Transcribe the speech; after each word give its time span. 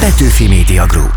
Petőfi 0.00 0.48
Media 0.48 0.86
Group. 0.86 1.14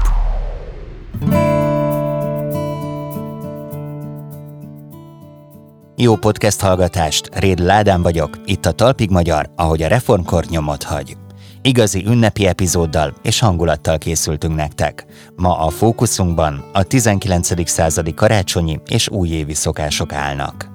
Jó 5.95 6.15
podcast 6.15 6.61
hallgatást, 6.61 7.29
Réd 7.33 7.59
Ládán 7.59 8.01
vagyok, 8.01 8.37
itt 8.45 8.65
a 8.65 8.71
Talpig 8.71 9.09
Magyar, 9.09 9.51
ahogy 9.55 9.81
a 9.81 9.87
reformkor 9.87 10.45
nyomot 10.45 10.83
hagy. 10.83 11.17
Igazi 11.61 12.05
ünnepi 12.05 12.45
epizóddal 12.45 13.13
és 13.21 13.39
hangulattal 13.39 13.97
készültünk 13.97 14.55
nektek. 14.55 15.05
Ma 15.35 15.57
a 15.57 15.69
fókuszunkban 15.69 16.69
a 16.73 16.83
19. 16.83 17.69
századi 17.69 18.13
karácsonyi 18.13 18.79
és 18.87 19.09
újévi 19.09 19.53
szokások 19.53 20.13
állnak. 20.13 20.69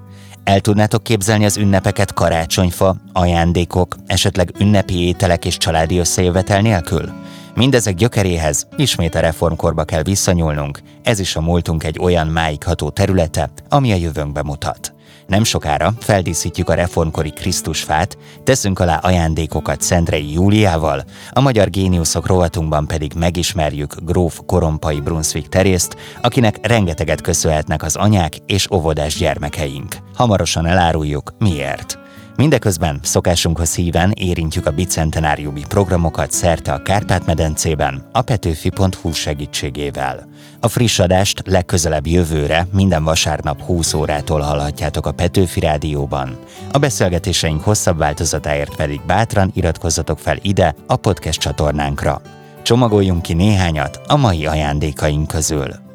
El 0.45 0.61
tudnátok 0.61 1.03
képzelni 1.03 1.45
az 1.45 1.57
ünnepeket 1.57 2.13
karácsonyfa, 2.13 2.97
ajándékok, 3.13 3.97
esetleg 4.07 4.53
ünnepi 4.59 5.07
ételek 5.07 5.45
és 5.45 5.57
családi 5.57 5.99
összejövetel 5.99 6.61
nélkül? 6.61 7.13
Mindezek 7.59 7.95
gyökeréhez 7.95 8.67
ismét 8.77 9.15
a 9.15 9.21
reformkorba 9.21 9.85
kell 9.85 10.03
visszanyúlnunk, 10.03 10.81
ez 11.03 11.19
is 11.19 11.37
a 11.37 11.41
múltunk 11.41 11.85
egy 11.85 11.99
olyan 12.01 12.27
máigható 12.27 12.91
területe, 12.91 13.51
ami 13.69 13.93
a 13.93 13.97
jövőnkbe 13.97 14.43
mutat. 14.43 14.93
Nem 15.27 15.45
sokára 15.45 15.93
feldíszítjük 15.99 16.69
a 16.69 16.75
reformkori 16.75 17.31
Krisztusfát, 17.31 18.19
teszünk 18.45 18.79
alá 18.79 18.97
ajándékokat 18.97 19.81
Szentrei 19.81 20.33
Júliával, 20.33 21.05
a 21.31 21.41
Magyar 21.41 21.71
Géniuszok 21.71 22.27
rovatunkban 22.27 22.87
pedig 22.87 23.13
megismerjük 23.17 23.95
gróf 24.03 24.41
Korompai 24.47 25.01
Brunswick 25.01 25.49
terészt, 25.49 25.97
akinek 26.23 26.67
rengeteget 26.67 27.21
köszönhetnek 27.21 27.83
az 27.83 27.97
anyák 27.97 28.37
és 28.47 28.71
óvodás 28.71 29.17
gyermekeink. 29.17 29.97
Hamarosan 30.15 30.67
eláruljuk, 30.67 31.35
miért. 31.39 31.99
Mindeközben 32.39 33.01
szokásunkhoz 33.03 33.75
híven 33.75 34.13
érintjük 34.17 34.67
a 34.67 34.71
bicentenáriumi 34.71 35.63
programokat 35.69 36.33
szerte 36.33 36.73
a 36.73 36.83
Kárpát-medencében 36.83 38.09
a 38.13 38.23
petőfi.hu 38.23 39.13
segítségével. 39.13 40.29
A 40.61 40.69
friss 40.69 40.99
adást 40.99 41.43
legközelebb 41.47 42.07
jövőre 42.07 42.67
minden 42.73 43.05
vasárnap 43.05 43.61
20 43.61 43.95
órától 43.95 44.41
hallhatjátok 44.41 45.07
a 45.07 45.13
Petőfi 45.13 45.61
Rádióban. 45.61 46.39
A 46.73 46.79
beszélgetéseink 46.79 47.63
hosszabb 47.63 47.99
változatáért 47.99 48.77
pedig 48.77 49.01
bátran 49.07 49.51
iratkozzatok 49.55 50.19
fel 50.19 50.39
ide 50.43 50.75
a 50.87 50.97
podcast 50.97 51.41
csatornánkra. 51.41 52.21
Csomagoljunk 52.63 53.23
ki 53.23 53.33
néhányat 53.33 54.01
a 54.07 54.17
mai 54.17 54.47
ajándékaink 54.47 55.29
közül. 55.29 55.88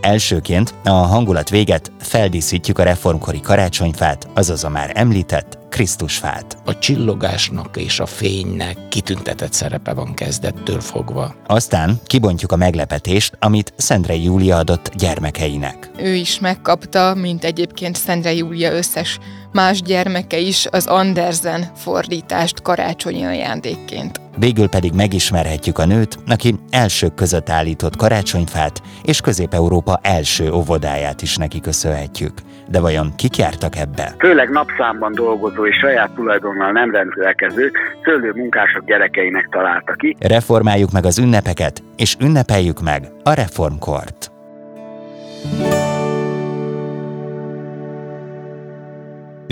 Elsőként 0.00 0.74
a 0.84 0.90
hangulat 0.90 1.50
véget 1.50 1.92
feldíszítjük 2.00 2.78
a 2.78 2.82
reformkori 2.82 3.40
karácsonyfát, 3.40 4.28
azaz 4.34 4.64
a 4.64 4.68
már 4.68 4.92
említett 4.94 5.58
Krisztusfát. 5.68 6.58
A 6.64 6.78
csillogásnak 6.78 7.76
és 7.76 8.00
a 8.00 8.06
fénynek 8.06 8.88
kitüntetett 8.88 9.52
szerepe 9.52 9.92
van 9.92 10.14
kezdettől 10.14 10.80
fogva. 10.80 11.34
Aztán 11.46 12.00
kibontjuk 12.06 12.52
a 12.52 12.56
meglepetést, 12.56 13.36
amit 13.40 13.72
Szendre 13.76 14.14
Júlia 14.14 14.56
adott 14.56 14.90
gyermekeinek. 14.94 15.90
Ő 15.98 16.14
is 16.14 16.40
megkapta, 16.40 17.14
mint 17.14 17.44
egyébként 17.44 17.96
Szendre 17.96 18.32
Júlia 18.32 18.72
összes 18.72 19.18
más 19.56 19.82
gyermeke 19.82 20.38
is 20.38 20.66
az 20.70 20.86
Andersen 20.86 21.64
fordítást 21.74 22.62
karácsonyi 22.62 23.24
ajándékként. 23.24 24.20
Végül 24.38 24.68
pedig 24.68 24.92
megismerhetjük 24.92 25.78
a 25.78 25.86
nőt, 25.86 26.18
aki 26.26 26.54
elsők 26.70 27.14
között 27.14 27.48
állított 27.48 27.96
karácsonyfát, 27.96 28.82
és 29.02 29.20
Közép-Európa 29.20 30.00
első 30.02 30.50
óvodáját 30.52 31.22
is 31.22 31.36
neki 31.36 31.60
köszönhetjük. 31.60 32.32
De 32.68 32.80
vajon 32.80 33.14
kik 33.16 33.36
jártak 33.36 33.76
ebbe? 33.76 34.14
Főleg 34.18 34.50
napszámban 34.50 35.12
dolgozó 35.14 35.66
és 35.66 35.76
saját 35.76 36.10
tulajdonnal 36.14 36.72
nem 36.72 36.90
rendelkező 36.90 37.70
szőlő 38.04 38.32
munkások 38.34 38.84
gyerekeinek 38.86 39.48
találta 39.50 39.92
ki. 39.92 40.16
Reformáljuk 40.20 40.90
meg 40.92 41.04
az 41.04 41.18
ünnepeket, 41.18 41.82
és 41.96 42.16
ünnepeljük 42.20 42.80
meg 42.80 43.08
a 43.22 43.32
reformkort. 43.32 44.30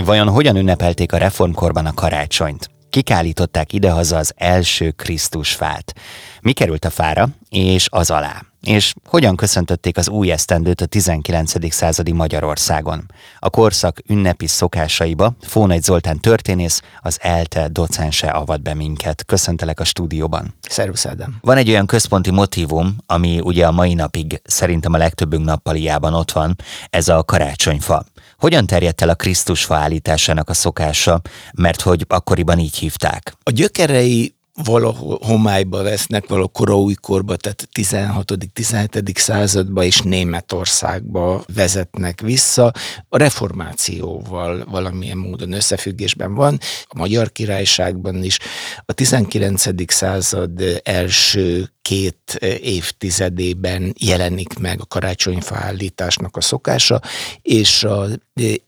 Vajon 0.05 0.29
hogyan 0.29 0.57
ünnepelték 0.57 1.13
a 1.13 1.17
reformkorban 1.17 1.87
a 1.87 1.95
karácsonyt? 1.95 2.71
Kik 2.91 3.11
állították 3.11 3.73
idehaza 3.73 4.17
az 4.17 4.33
első 4.37 4.91
Krisztusfát? 4.91 5.95
Mi 6.41 6.53
került 6.53 6.85
a 6.85 6.91
fára, 6.91 7.29
és 7.49 7.89
az 7.91 8.11
alá? 8.11 8.54
És 8.65 8.95
hogyan 9.07 9.37
köszöntötték 9.37 9.97
az 9.97 10.09
új 10.09 10.31
esztendőt 10.31 10.81
a 10.81 10.87
19. 10.87 11.73
századi 11.73 12.13
Magyarországon? 12.13 13.11
A 13.39 13.51
korszak 13.51 13.99
ünnepi 14.07 14.47
szokásaiba 14.47 15.35
Fónagy 15.41 15.83
Zoltán 15.83 16.21
történész, 16.21 16.83
az 17.01 17.19
ELTE 17.21 17.69
docense 17.69 18.29
avat 18.29 18.63
be 18.63 18.75
minket. 18.75 19.25
Köszöntelek 19.25 19.81
a 19.81 19.85
stúdióban. 19.85 20.55
Szervusz 20.69 21.07
Ádám. 21.07 21.37
Van 21.41 21.57
egy 21.57 21.69
olyan 21.69 21.87
központi 21.87 22.31
motivum, 22.31 22.97
ami 23.07 23.41
ugye 23.43 23.67
a 23.67 23.73
mai 23.73 23.95
napig 23.95 24.41
szerintem 24.45 24.93
a 24.93 24.97
legtöbbünk 24.97 25.45
nappaliában 25.45 26.15
ott 26.15 26.33
van, 26.33 26.57
ez 26.91 27.09
a 27.09 27.25
karácsonyfa. 27.25 28.05
Hogyan 28.39 28.67
terjedt 28.67 29.03
el 29.03 29.09
a 29.09 29.15
Krisztusfa 29.15 29.75
állításának 29.75 30.49
a 30.49 30.55
szokása, 30.55 31.21
mert 31.55 31.81
hogy 31.81 32.05
akkoriban 32.09 32.59
így 32.59 32.77
hívták? 32.77 33.37
A 33.43 33.51
gyökerei 33.51 34.35
valahol 34.55 35.19
homályba 35.23 35.83
vesznek, 35.83 36.27
valahol 36.27 36.49
koraújkorba, 36.49 37.37
tehát 37.37 37.69
16.-17. 37.75 39.19
századba 39.19 39.85
és 39.85 40.01
Németországba 40.01 41.45
vezetnek 41.55 42.21
vissza. 42.21 42.73
A 43.09 43.19
reformációval 43.19 44.65
valamilyen 44.71 45.17
módon 45.17 45.53
összefüggésben 45.53 46.35
van, 46.35 46.59
a 46.85 46.99
Magyar 46.99 47.33
Királyságban 47.33 48.25
is. 48.25 48.39
A 48.85 48.93
19. 48.93 49.93
század 49.93 50.81
első 50.83 51.69
két 51.83 52.39
évtizedében 52.61 53.95
jelenik 53.99 54.59
meg 54.59 54.81
a 54.81 54.87
karácsonyfa 54.87 55.57
állításnak 55.57 56.37
a 56.37 56.41
szokása, 56.41 57.01
és 57.43 57.85
az 57.85 58.19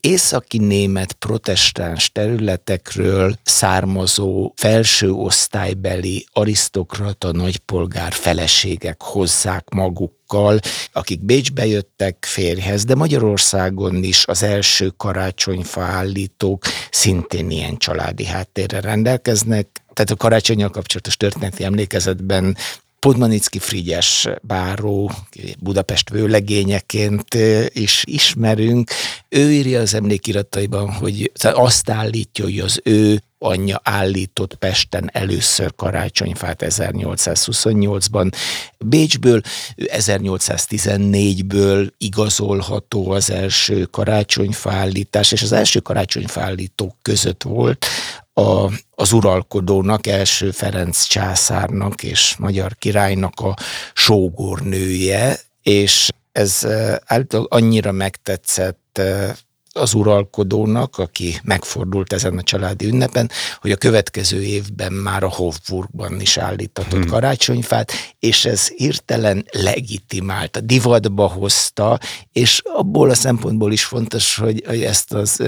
északi 0.01 0.59
német 0.59 1.13
protestáns 1.13 2.13
területekről 2.13 3.39
származó 3.43 4.53
felső 4.57 5.11
osztálybeli 5.77 6.27
arisztokrata 6.33 7.33
nagypolgár 7.33 8.13
feleségek 8.13 9.03
hozzák 9.03 9.69
magukkal, 9.69 10.59
akik 10.93 11.21
Bécsbe 11.25 11.67
jöttek 11.67 12.27
férjhez, 12.29 12.85
de 12.85 12.95
Magyarországon 12.95 14.03
is 14.03 14.25
az 14.27 14.43
első 14.43 14.93
karácsonyfa 14.97 15.81
állítók 15.81 16.65
szintén 16.91 17.51
ilyen 17.51 17.77
családi 17.77 18.25
háttérre 18.25 18.81
rendelkeznek, 18.81 19.69
tehát 19.93 20.11
a 20.11 20.17
karácsonyjal 20.17 20.71
kapcsolatos 20.71 21.17
történeti 21.17 21.65
emlékezetben 21.65 22.57
Podmanicki 22.99 23.59
Frigyes 23.59 24.29
báró, 24.43 25.11
Budapest 25.59 26.11
vőlegényeként 26.11 27.35
is 27.69 28.03
ismerünk. 28.07 28.91
Ő 29.29 29.53
írja 29.53 29.81
az 29.81 29.95
emlékirataiban, 29.95 30.93
hogy 30.93 31.33
azt 31.43 31.91
állítja, 31.91 32.45
hogy 32.45 32.59
az 32.59 32.81
ő 32.85 33.21
anyja 33.39 33.81
állított 33.83 34.55
Pesten 34.55 35.11
először 35.13 35.75
karácsonyfát 35.75 36.65
1828-ban. 36.67 38.33
Bécsből 38.79 39.41
1814-ből 39.77 41.89
igazolható 41.99 43.11
az 43.11 43.31
első 43.31 43.85
karácsonyfállítás, 43.85 45.33
és 45.33 45.43
az 45.43 45.53
első 45.53 45.81
karácsonyfállítók 45.81 46.97
között 47.03 47.43
volt 47.43 47.87
a, 48.33 48.73
az 48.91 49.13
uralkodónak, 49.13 50.07
első 50.07 50.51
Ferenc 50.51 51.03
császárnak 51.03 52.03
és 52.03 52.37
magyar 52.39 52.77
királynak 52.79 53.41
a 53.41 53.57
sógornője, 53.95 55.39
és 55.63 56.09
ez 56.33 56.67
általában 57.05 57.61
annyira 57.61 57.93
megtetszett 57.93 59.01
az 59.77 59.95
uralkodónak, 59.95 60.99
aki 60.99 61.41
megfordult 61.43 62.13
ezen 62.13 62.39
a 62.39 62.43
családi 62.43 62.87
ünnepen, 62.87 63.31
hogy 63.61 63.71
a 63.71 63.77
következő 63.77 64.43
évben 64.43 64.93
már 64.93 65.23
a 65.23 65.29
Hofburgban 65.29 66.21
is 66.21 66.37
állítatott 66.37 67.01
hmm. 67.01 67.11
karácsonyfát, 67.11 67.93
és 68.19 68.45
ez 68.45 68.69
hirtelen 68.69 69.47
legitimált, 69.51 70.57
a 70.57 70.61
divatba 70.61 71.27
hozta, 71.27 71.99
és 72.33 72.63
abból 72.65 73.11
a 73.11 73.15
szempontból 73.15 73.73
is 73.73 73.85
fontos, 73.85 74.37
hogy, 74.37 74.63
hogy 74.67 74.83
ezt 74.83 75.13
az 75.13 75.43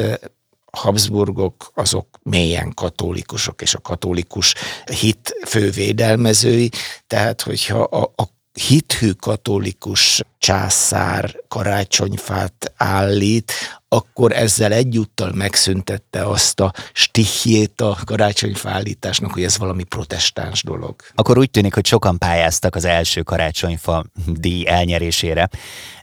Habsburgok 0.70 1.70
azok 1.74 2.06
mélyen 2.22 2.74
katolikusok, 2.74 3.62
és 3.62 3.74
a 3.74 3.80
katolikus 3.80 4.54
hit 5.00 5.34
fővédelmezői, 5.46 6.70
tehát 7.06 7.42
hogyha 7.42 7.82
a, 7.82 8.12
a 8.16 8.36
hithű 8.66 9.10
katolikus 9.10 10.22
császár 10.38 11.36
karácsonyfát 11.48 12.72
állít, 12.76 13.52
akkor 13.88 14.32
ezzel 14.32 14.72
egyúttal 14.72 15.32
megszüntette 15.32 16.22
azt 16.24 16.60
a 16.60 16.72
stihjét 16.92 17.80
a 17.80 17.98
karácsonyfa 18.04 18.70
állításnak, 18.70 19.32
hogy 19.32 19.44
ez 19.44 19.58
valami 19.58 19.82
protestáns 19.82 20.62
dolog. 20.62 20.94
Akkor 21.14 21.38
úgy 21.38 21.50
tűnik, 21.50 21.74
hogy 21.74 21.86
sokan 21.86 22.18
pályáztak 22.18 22.74
az 22.74 22.84
első 22.84 23.22
karácsonyfa 23.22 24.04
díj 24.26 24.66
elnyerésére, 24.66 25.48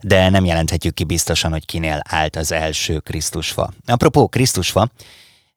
de 0.01 0.29
nem 0.29 0.45
jelenthetjük 0.45 0.93
ki 0.93 1.03
biztosan, 1.03 1.51
hogy 1.51 1.65
kinél 1.65 2.01
állt 2.09 2.35
az 2.35 2.51
első 2.51 2.99
Krisztusfa. 2.99 3.73
Apropó 3.85 4.27
Krisztusfa, 4.27 4.89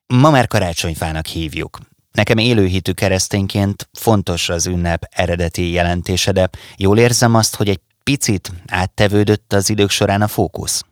ma 0.06 0.31
már 0.31 0.47
karácsonyfának 0.47 1.27
hívjuk. 1.27 1.79
Nekem 2.19 2.38
élőhitű 2.38 2.93
keresztényként 2.93 3.88
fontos 3.93 4.49
az 4.49 4.67
ünnep 4.67 5.03
eredeti 5.11 5.70
jelentése, 5.70 6.32
de 6.32 6.50
jól 6.76 6.99
érzem 6.99 7.35
azt, 7.35 7.55
hogy 7.55 7.69
egy 7.69 7.81
picit 8.05 8.53
áttevődött 8.67 9.53
az 9.53 9.70
idők 9.70 9.91
során 9.91 10.23
a 10.23 10.29
fókusz. 10.29 10.85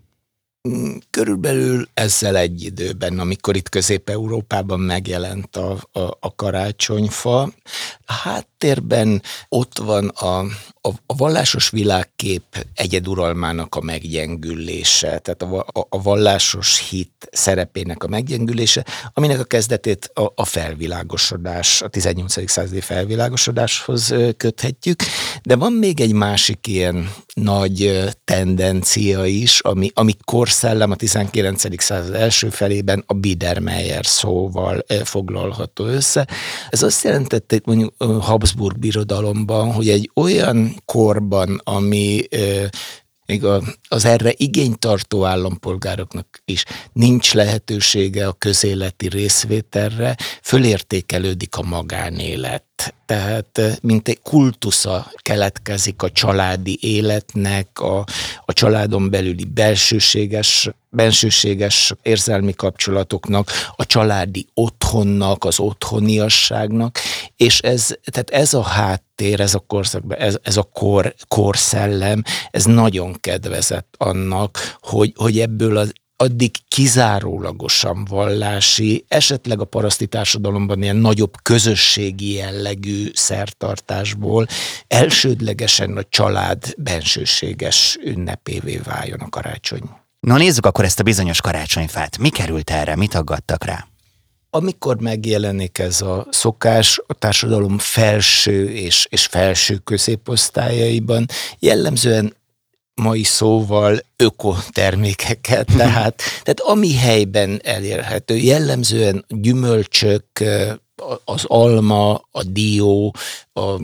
Körülbelül 1.10 1.88
ezzel 1.94 2.36
egy 2.36 2.62
időben, 2.62 3.18
amikor 3.18 3.56
itt 3.56 3.68
Közép-Európában 3.68 4.80
megjelent 4.80 5.56
a, 5.56 5.70
a, 5.92 6.00
a 6.00 6.34
karácsonyfa, 6.36 7.52
háttérben 8.12 9.22
ott 9.48 9.78
van 9.78 10.08
a, 10.08 10.38
a, 10.80 10.88
a 11.06 11.16
vallásos 11.16 11.70
világkép 11.70 12.66
egyeduralmának 12.74 13.74
a 13.74 13.80
meggyengülése, 13.80 15.18
tehát 15.18 15.42
a, 15.42 15.66
a, 15.72 15.86
a 15.88 16.02
vallásos 16.02 16.88
hit 16.88 17.28
szerepének 17.32 18.04
a 18.04 18.08
meggyengülése, 18.08 18.84
aminek 19.14 19.40
a 19.40 19.44
kezdetét 19.44 20.10
a, 20.14 20.32
a 20.34 20.44
felvilágosodás, 20.44 21.82
a 21.82 21.88
18. 21.88 22.50
századi 22.50 22.80
felvilágosodáshoz 22.80 24.14
köthetjük, 24.36 25.02
de 25.42 25.56
van 25.56 25.72
még 25.72 26.00
egy 26.00 26.12
másik 26.12 26.66
ilyen 26.66 27.10
nagy 27.34 28.08
tendencia 28.24 29.24
is, 29.24 29.60
ami, 29.60 29.90
ami 29.94 30.14
korszellem 30.24 30.90
a 30.90 30.96
19. 30.96 31.82
század 31.82 32.14
első 32.14 32.48
felében 32.48 33.04
a 33.06 33.14
Biedermeier 33.14 34.06
szóval 34.06 34.84
foglalható 35.04 35.84
össze. 35.84 36.28
Ez 36.70 36.82
azt 36.82 37.04
jelentette, 37.04 37.60
mondjuk 37.64 37.94
Habsburg 37.98 38.78
birodalomban, 38.78 39.72
hogy 39.72 39.88
egy 39.88 40.10
olyan 40.14 40.82
korban, 40.84 41.60
ami 41.64 42.22
még 43.26 43.44
az 43.88 44.04
erre 44.04 44.32
igénytartó 44.36 45.24
állampolgároknak 45.24 46.40
is 46.44 46.64
nincs 46.92 47.34
lehetősége 47.34 48.26
a 48.26 48.32
közéleti 48.32 49.08
részvételre, 49.08 50.16
fölértékelődik 50.42 51.56
a 51.56 51.62
magánélet. 51.62 52.64
Tehát 53.06 53.78
mint 53.82 54.08
egy 54.08 54.20
kultusza 54.22 55.12
keletkezik 55.16 56.02
a 56.02 56.10
családi 56.10 56.78
életnek, 56.80 57.80
a, 57.80 58.04
a 58.44 58.52
családon 58.52 59.10
belüli 59.10 59.44
belsőséges, 59.44 60.70
bensőséges 60.90 61.92
érzelmi 62.02 62.54
kapcsolatoknak, 62.54 63.50
a 63.76 63.86
családi 63.86 64.46
otthonnak, 64.54 65.44
az 65.44 65.60
otthoniasságnak, 65.60 66.98
és 67.36 67.60
ez, 67.60 67.94
tehát 68.04 68.30
ez 68.30 68.54
a 68.54 68.62
háttér, 68.62 69.40
ez 69.40 69.54
a 69.54 69.64
korszakban, 69.66 70.18
ez, 70.18 70.38
ez 70.42 70.56
a 70.56 70.62
kor, 70.62 71.14
korszellem, 71.28 72.22
ez 72.50 72.64
nagyon 72.64 73.14
kedvezett 73.20 73.94
annak, 73.98 74.76
hogy, 74.80 75.12
hogy 75.16 75.40
ebből 75.40 75.76
az 75.76 75.92
addig 76.16 76.50
kizárólagosan 76.68 78.04
vallási, 78.04 79.04
esetleg 79.08 79.60
a 79.60 79.64
paraszti 79.64 80.06
társadalomban 80.06 80.82
ilyen 80.82 80.96
nagyobb 80.96 81.34
közösségi 81.42 82.32
jellegű 82.32 83.10
szertartásból 83.14 84.46
elsődlegesen 84.88 85.96
a 85.96 86.02
család 86.08 86.74
bensőséges 86.78 87.98
ünnepévé 88.04 88.76
váljon 88.76 89.20
a 89.20 89.28
karácsony. 89.28 89.82
Na 90.20 90.36
nézzük 90.36 90.66
akkor 90.66 90.84
ezt 90.84 91.00
a 91.00 91.02
bizonyos 91.02 91.40
karácsonyfát. 91.40 92.18
Mi 92.18 92.28
került 92.28 92.70
erre? 92.70 92.96
Mit 92.96 93.14
aggattak 93.14 93.64
rá? 93.64 93.86
Amikor 94.50 95.00
megjelenik 95.00 95.78
ez 95.78 96.00
a 96.00 96.26
szokás 96.30 97.00
a 97.06 97.14
társadalom 97.14 97.78
felső 97.78 98.70
és, 98.70 99.06
és 99.10 99.26
felső 99.26 99.76
középosztályaiban, 99.76 101.26
jellemzően 101.58 102.34
mai 103.02 103.22
szóval 103.22 103.98
ökotermékeket, 104.16 105.66
tehát, 105.76 106.22
tehát 106.42 106.60
ami 106.60 106.94
helyben 106.94 107.60
elérhető, 107.64 108.36
jellemzően 108.36 109.24
gyümölcsök, 109.28 110.24
az 111.24 111.44
alma, 111.46 112.12
a 112.30 112.42
dió, 112.42 113.14
a 113.56 113.80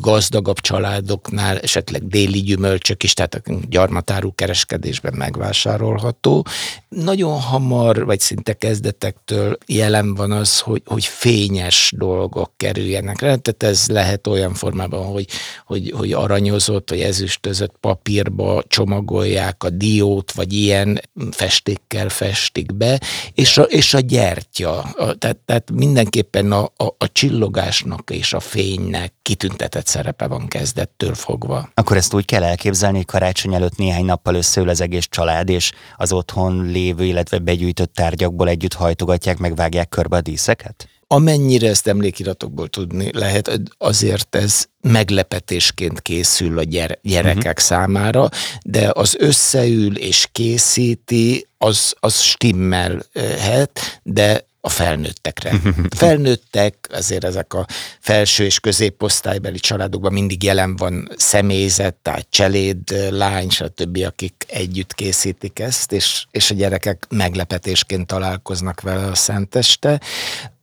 gazdagabb 0.00 0.60
családoknál 0.60 1.58
esetleg 1.58 2.06
déli 2.06 2.40
gyümölcsök 2.40 3.02
is, 3.02 3.14
tehát 3.14 3.34
a 3.34 3.40
gyarmatárú 3.68 4.34
kereskedésben 4.34 5.14
megvásárolható. 5.16 6.46
Nagyon 6.88 7.40
hamar, 7.40 8.04
vagy 8.04 8.20
szinte 8.20 8.52
kezdetektől 8.52 9.56
jelen 9.66 10.14
van 10.14 10.32
az, 10.32 10.60
hogy, 10.60 10.82
hogy 10.84 11.04
fényes 11.04 11.92
dolgok 11.96 12.52
kerüljenek 12.56 13.20
rá, 13.20 13.34
tehát 13.34 13.62
ez 13.62 13.88
lehet 13.88 14.26
olyan 14.26 14.54
formában, 14.54 15.04
hogy, 15.04 15.26
hogy, 15.64 15.92
hogy 15.96 16.12
aranyozott, 16.12 16.90
vagy 16.90 17.00
ezüstözött 17.00 17.74
papírba 17.80 18.62
csomagolják 18.68 19.64
a 19.64 19.70
diót, 19.70 20.32
vagy 20.32 20.52
ilyen 20.52 21.00
festékkel 21.30 22.08
festik 22.08 22.74
be, 22.74 23.00
és 23.34 23.58
a, 23.58 23.62
és 23.62 23.94
a 23.94 24.00
gyertya, 24.00 24.78
a, 24.78 25.14
tehát, 25.14 25.36
tehát 25.44 25.70
mindenképpen 25.70 26.52
a, 26.52 26.62
a, 26.76 26.94
a 26.98 27.12
csillogásnak 27.12 28.10
és 28.10 28.32
a 28.32 28.40
fénynek 28.40 28.94
ennek 28.96 29.12
kitüntetett 29.22 29.86
szerepe 29.86 30.26
van 30.26 30.48
kezdettől 30.48 31.14
fogva. 31.14 31.70
Akkor 31.74 31.96
ezt 31.96 32.14
úgy 32.14 32.24
kell 32.24 32.42
elképzelni, 32.42 32.96
hogy 32.96 33.06
karácsony 33.06 33.54
előtt 33.54 33.76
néhány 33.76 34.04
nappal 34.04 34.34
összeül 34.34 34.68
az 34.68 34.80
egész 34.80 35.06
család, 35.10 35.48
és 35.48 35.72
az 35.96 36.12
otthon 36.12 36.64
lévő, 36.64 37.04
illetve 37.04 37.38
begyűjtött 37.38 37.94
tárgyakból 37.94 38.48
együtt 38.48 38.74
hajtogatják, 38.74 39.38
megvágják 39.38 39.88
körbe 39.88 40.16
a 40.16 40.20
díszeket? 40.20 40.88
Amennyire 41.08 41.68
ezt 41.68 41.86
emlékiratokból 41.86 42.68
tudni 42.68 43.10
lehet, 43.12 43.60
azért 43.78 44.34
ez 44.36 44.64
meglepetésként 44.80 46.00
készül 46.00 46.58
a 46.58 46.62
gyere, 46.62 46.98
gyerekek 47.02 47.36
uh-huh. 47.36 47.56
számára, 47.58 48.28
de 48.64 48.90
az 48.94 49.16
összeül 49.18 49.96
és 49.96 50.28
készíti, 50.32 51.46
az, 51.58 51.94
az 52.00 52.20
stimmelhet, 52.20 54.00
de 54.02 54.45
a 54.66 54.68
felnőttekre. 54.68 55.52
Felnőttek, 55.96 56.88
azért 56.92 57.24
ezek 57.24 57.54
a 57.54 57.66
felső 58.00 58.44
és 58.44 58.60
középosztálybeli 58.60 59.58
családokban 59.58 60.12
mindig 60.12 60.42
jelen 60.42 60.76
van 60.76 61.08
személyzet, 61.16 61.94
tehát 61.94 62.26
cseléd, 62.30 63.10
lány, 63.10 63.50
stb., 63.50 63.98
akik 64.06 64.44
együtt 64.48 64.94
készítik 64.94 65.58
ezt, 65.58 65.92
és, 65.92 66.26
és 66.30 66.50
a 66.50 66.54
gyerekek 66.54 67.06
meglepetésként 67.08 68.06
találkoznak 68.06 68.80
vele 68.80 69.06
a 69.06 69.14
szenteste. 69.14 70.00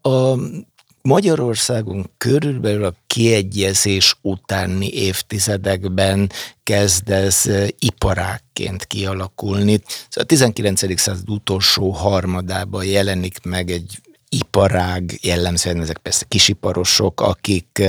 A 0.02 0.34
Magyarországon 1.08 2.10
körülbelül 2.18 2.86
a 2.86 2.96
kiegyezés 3.08 4.18
utáni 4.22 4.90
évtizedekben 4.94 6.32
kezd 6.64 7.10
ez 7.10 7.50
iparákként 7.80 8.86
kialakulni. 8.86 9.82
Szóval 9.86 10.24
a 10.24 10.24
19. 10.24 11.00
század 11.00 11.30
utolsó 11.30 11.90
harmadában 11.90 12.86
jelenik 12.86 13.44
meg 13.44 13.72
egy 13.72 14.02
iparág, 14.30 15.20
jellemzően 15.22 15.82
ezek 15.82 15.98
persze 15.98 16.26
kisiparosok, 16.28 17.22
akik, 17.22 17.84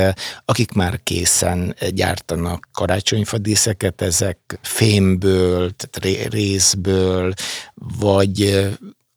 akik 0.44 0.72
már 0.72 1.00
készen 1.02 1.76
gyártanak 1.90 2.68
karácsonyfadíszeket, 2.72 4.02
ezek 4.02 4.58
fémből, 4.62 5.70
tehát 5.70 6.28
részből, 6.32 7.34
vagy 7.98 8.68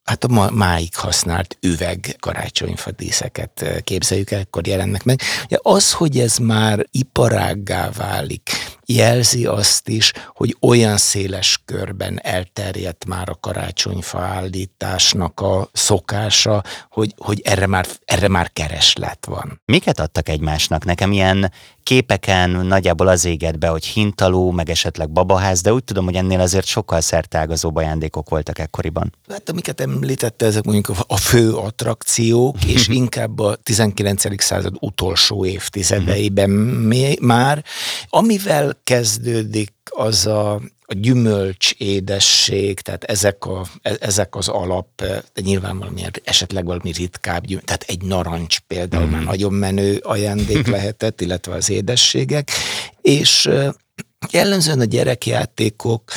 hát 0.08 0.24
a 0.24 0.50
máig 0.54 0.96
használt 0.96 1.58
üveg 1.62 2.16
karácsonyfadíszeket 2.20 3.62
eh, 3.62 3.76
képzeljük 3.84 4.32
el, 4.32 4.42
akkor 4.42 4.68
jelennek 4.68 5.04
meg. 5.04 5.22
Ja, 5.48 5.60
az, 5.62 5.92
hogy 5.92 6.20
ez 6.20 6.38
már 6.38 6.86
iparággá 6.92 7.90
válik, 7.98 8.50
jelzi 8.90 9.46
azt 9.46 9.90
is, 9.90 10.12
hogy 10.36 10.58
olyan 10.62 10.98
széles 10.98 11.62
körben 11.66 12.20
elterjedt 12.24 13.06
már 13.06 13.30
a 13.30 13.38
karácsonyfa 13.40 14.20
állításnak 14.20 15.40
a 15.40 15.70
szokása, 15.74 16.64
hogy, 16.90 17.14
hogy 17.18 17.42
erre, 17.44 17.68
már, 17.68 17.86
erre 18.06 18.28
már 18.28 18.54
kereslet 18.54 19.26
van. 19.26 19.62
Miket 19.66 20.00
adtak 20.00 20.30
egymásnak? 20.30 20.86
Nekem 20.86 21.12
ilyen 21.12 21.52
képeken 21.84 22.50
nagyjából 22.50 23.08
az 23.08 23.26
éget 23.26 23.60
be, 23.60 23.68
hogy 23.68 23.86
hintaló, 23.86 24.52
meg 24.52 24.70
esetleg 24.70 25.10
babaház, 25.10 25.62
de 25.62 25.74
úgy 25.74 25.84
tudom, 25.84 26.06
hogy 26.06 26.16
ennél 26.16 26.40
azért 26.40 26.66
sokkal 26.66 27.02
szertágazó 27.02 27.72
ajándékok 27.74 28.30
voltak 28.30 28.60
ekkoriban. 28.60 29.16
Hát 29.30 29.50
amiket 29.50 29.82
említette, 29.82 30.46
ezek 30.46 30.64
mondjuk 30.64 30.98
a 31.08 31.18
fő 31.18 31.54
attrakciók, 31.54 32.64
és 32.66 32.88
inkább 33.02 33.40
a 33.40 33.56
19. 33.56 34.44
század 34.44 34.74
utolsó 34.80 35.46
évtizedeiben 35.46 36.50
már, 37.20 37.64
amivel 38.10 38.77
kezdődik 38.84 39.74
az 39.84 40.26
a, 40.26 40.54
a 40.90 40.94
gyümölcs 40.94 41.74
édesség, 41.78 42.80
tehát 42.80 43.04
ezek, 43.04 43.46
a, 43.46 43.66
e, 43.82 43.98
ezek 44.00 44.36
az 44.36 44.48
alap, 44.48 44.88
de 45.34 45.42
nyilván 45.42 45.80
valami, 45.80 46.02
esetleg 46.24 46.66
valami 46.66 46.92
ritkább 46.92 47.46
gyümölcs, 47.46 47.66
tehát 47.66 47.84
egy 47.88 48.02
narancs 48.02 48.60
például 48.60 49.06
mm. 49.06 49.10
már 49.10 49.24
nagyon 49.24 49.54
menő 49.54 49.98
ajándék 49.98 50.68
lehetett, 50.76 51.22
illetve 51.22 51.54
az 51.54 51.70
édességek, 51.70 52.52
és 53.02 53.50
jellemzően 54.32 54.80
a 54.80 54.84
gyerekjátékok 54.84 56.12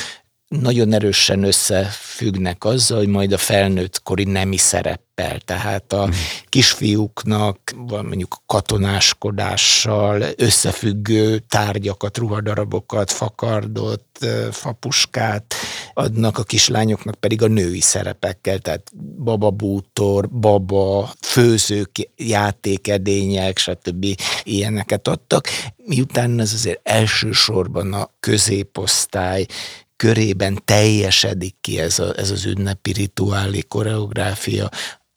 nagyon 0.59 0.93
erősen 0.93 1.43
összefüggnek 1.43 2.63
azzal, 2.63 2.97
hogy 2.97 3.07
majd 3.07 3.31
a 3.31 3.37
felnőtt 3.37 4.03
kori 4.03 4.23
nemi 4.23 4.57
szereppel, 4.57 5.39
tehát 5.39 5.93
a 5.93 6.09
kisfiúknak 6.49 7.73
mondjuk 7.87 8.37
katonáskodással 8.45 10.23
összefüggő 10.35 11.37
tárgyakat, 11.37 12.17
ruhadarabokat, 12.17 13.11
fakardot, 13.11 14.05
fapuskát 14.51 15.55
adnak, 15.93 16.37
a 16.37 16.43
kislányoknak 16.43 17.15
pedig 17.15 17.41
a 17.41 17.47
női 17.47 17.81
szerepekkel, 17.81 18.59
tehát 18.59 18.91
bababútor, 19.23 20.29
baba, 20.29 21.13
főzők, 21.21 21.91
játékedények, 22.15 23.57
stb. 23.57 24.05
ilyeneket 24.43 25.07
adtak, 25.07 25.47
miután 25.75 26.39
ez 26.39 26.53
azért 26.53 26.79
elsősorban 26.83 27.93
a 27.93 28.09
középosztály 28.19 29.45
körében 30.01 30.61
teljesedik 30.65 31.55
ki 31.61 31.79
ez, 31.79 31.99
a, 31.99 32.13
ez 32.17 32.31
az 32.31 32.45
ünnepi 32.45 32.91
rituálé 32.91 33.59
koreográfia, 33.59 34.69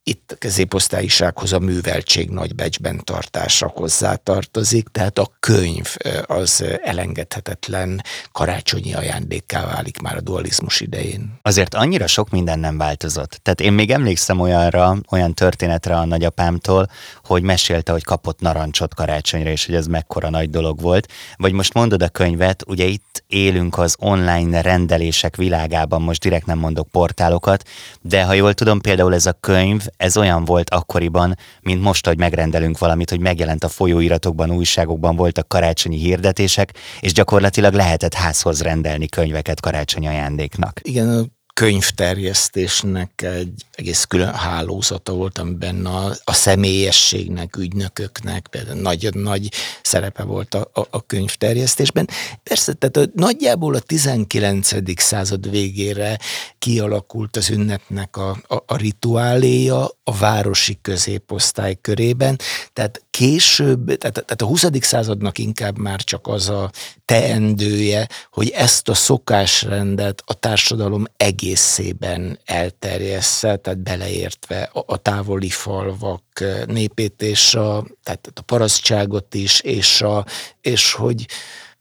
itt 0.07 0.33
a 0.33 0.37
középosztályisághoz 0.39 1.53
a 1.53 1.59
műveltség 1.59 2.31
nagy 2.31 2.55
becsben 2.55 3.01
tartása 3.05 3.73
hozzá 3.75 4.15
tartozik, 4.15 4.89
tehát 4.89 5.19
a 5.19 5.31
könyv 5.41 5.97
az 6.27 6.65
elengedhetetlen 6.83 8.03
karácsonyi 8.33 8.95
ajándékká 8.95 9.67
válik 9.67 10.01
már 10.01 10.17
a 10.17 10.21
dualizmus 10.21 10.81
idején. 10.81 11.39
Azért 11.43 11.75
annyira 11.75 12.07
sok 12.07 12.31
minden 12.31 12.59
nem 12.59 12.79
változott. 12.79 13.41
Tehát 13.43 13.61
én 13.61 13.73
még 13.73 13.91
emlékszem 13.91 14.41
olyanra, 14.41 14.97
olyan 15.11 15.35
történetre 15.35 15.97
a 15.97 16.05
nagyapámtól, 16.05 16.91
hogy 17.25 17.43
mesélte, 17.43 17.93
hogy 17.93 18.05
kapott 18.05 18.41
narancsot 18.41 18.95
karácsonyra, 18.95 19.51
és 19.51 19.67
hogy 19.67 19.75
ez 19.75 19.87
mekkora 19.87 20.31
nagy 20.31 20.51
dolog 20.51 20.81
volt. 20.81 21.13
Vagy 21.37 21.53
most 21.53 21.75
mondod 21.75 22.03
a 22.03 22.09
könyvet, 22.09 22.63
ugye 22.67 22.85
itt 22.85 23.25
élünk 23.27 23.79
az 23.79 23.97
online 23.99 24.61
rendelések 24.61 25.37
világában, 25.37 26.03
most 26.03 26.21
direkt 26.21 26.47
nem 26.47 26.59
mondok 26.59 26.89
portálokat, 26.89 27.69
de 28.01 28.25
ha 28.25 28.33
jól 28.33 28.55
tudom, 28.55 28.81
például 28.81 29.15
ez 29.15 29.27
a 29.27 29.37
könyv, 29.41 29.87
ez 29.97 30.17
olyan 30.17 30.45
volt 30.45 30.71
akkoriban, 30.71 31.35
mint 31.63 31.83
most, 31.83 32.07
hogy 32.07 32.19
megrendelünk 32.19 32.79
valamit, 32.79 33.11
hogy 33.11 33.21
megjelent 33.21 33.65
a 33.65 33.69
folyóiratokban, 33.69 34.51
újságokban 34.51 35.17
voltak 35.17 35.49
karácsonyi 35.49 35.97
hirdetések, 35.97 36.73
és 37.01 37.13
gyakorlatilag 37.13 37.75
lehetett 37.75 38.15
házhoz 38.15 38.63
rendelni 38.63 39.09
könyveket 39.09 39.61
karácsonyi 39.61 40.07
ajándéknak. 40.07 40.81
Igen, 40.83 41.33
könyvterjesztésnek 41.55 43.23
egy 43.23 43.65
egész 43.73 44.05
külön 44.05 44.35
hálózata 44.35 45.13
volt, 45.13 45.39
amiben 45.39 45.87
a, 45.87 46.11
a 46.25 46.33
személyességnek, 46.33 47.57
ügynököknek 47.57 48.47
például 48.47 48.81
nagy, 48.81 49.15
nagy 49.15 49.49
szerepe 49.83 50.23
volt 50.23 50.55
a, 50.55 50.71
a, 50.73 50.81
a 50.91 51.07
könyvterjesztésben. 51.07 52.09
Persze, 52.43 52.73
tehát 52.73 52.97
a, 52.97 53.11
nagyjából 53.15 53.75
a 53.75 53.79
19. 53.79 55.01
század 55.01 55.51
végére 55.51 56.19
kialakult 56.59 57.37
az 57.37 57.51
ünnepnek 57.51 58.17
a, 58.17 58.31
a, 58.31 58.63
a 58.67 58.77
rituáléja 58.77 59.89
a 60.05 60.17
városi 60.17 60.79
középosztály 60.83 61.79
körében, 61.81 62.39
tehát 62.73 63.03
később, 63.11 63.87
tehát, 63.87 64.25
tehát 64.25 64.43
a 64.43 64.47
20. 64.47 64.65
századnak 64.81 65.39
inkább 65.39 65.79
már 65.79 66.01
csak 66.01 66.27
az 66.27 66.49
a 66.49 66.71
teendője, 67.05 68.09
hogy 68.31 68.49
ezt 68.49 68.89
a 68.89 68.95
szokásrendet 68.95 70.23
a 70.27 70.35
társadalom 70.35 71.05
egészében 71.45 72.39
elterjessze, 72.45 73.57
tehát 73.57 73.79
beleértve 73.79 74.71
a, 74.87 74.97
távoli 74.97 75.49
falvak 75.49 76.23
népét 76.67 77.23
és 77.23 77.55
a, 77.55 77.87
tehát 78.03 78.31
a 78.35 78.41
parasztságot 78.41 79.35
is, 79.35 79.61
és, 79.61 80.03
a, 80.03 80.25
és 80.61 80.93
hogy, 80.93 81.27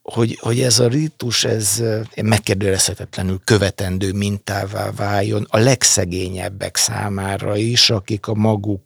hogy, 0.01 0.37
hogy 0.41 0.61
ez 0.61 0.79
a 0.79 0.87
rítus, 0.87 1.43
ez 1.43 1.83
megkérdőjelezhetetlenül 2.21 3.39
követendő 3.43 4.13
mintává 4.13 4.91
váljon 4.91 5.45
a 5.49 5.57
legszegényebbek 5.57 6.77
számára 6.77 7.55
is, 7.55 7.89
akik 7.89 8.27
a 8.27 8.33
maguk, 8.33 8.83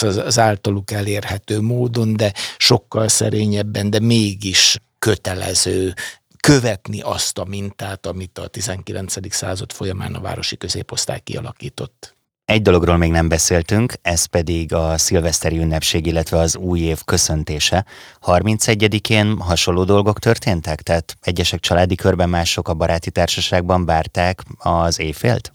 az 0.00 0.38
általuk 0.38 0.90
elérhető 0.90 1.60
módon, 1.60 2.16
de 2.16 2.32
sokkal 2.56 3.08
szerényebben, 3.08 3.90
de 3.90 4.00
mégis 4.00 4.78
kötelező 4.98 5.94
követni 6.40 7.00
azt 7.00 7.38
a 7.38 7.44
mintát, 7.44 8.06
amit 8.06 8.38
a 8.38 8.48
19. 8.48 9.34
század 9.34 9.72
folyamán 9.72 10.14
a 10.14 10.20
városi 10.20 10.56
középosztály 10.56 11.20
kialakított. 11.24 12.16
Egy 12.44 12.62
dologról 12.62 12.96
még 12.96 13.10
nem 13.10 13.28
beszéltünk, 13.28 13.92
ez 14.02 14.24
pedig 14.24 14.74
a 14.74 14.98
szilveszteri 14.98 15.58
ünnepség, 15.58 16.06
illetve 16.06 16.38
az 16.38 16.56
új 16.56 16.80
év 16.80 17.04
köszöntése. 17.04 17.84
31-én 18.26 19.38
hasonló 19.38 19.84
dolgok 19.84 20.18
történtek? 20.18 20.82
Tehát 20.82 21.16
egyesek 21.20 21.60
családi 21.60 21.94
körben, 21.94 22.28
mások 22.28 22.68
a 22.68 22.74
baráti 22.74 23.10
társaságban 23.10 23.84
várták 23.84 24.42
az 24.58 25.00
éjfélt? 25.00 25.52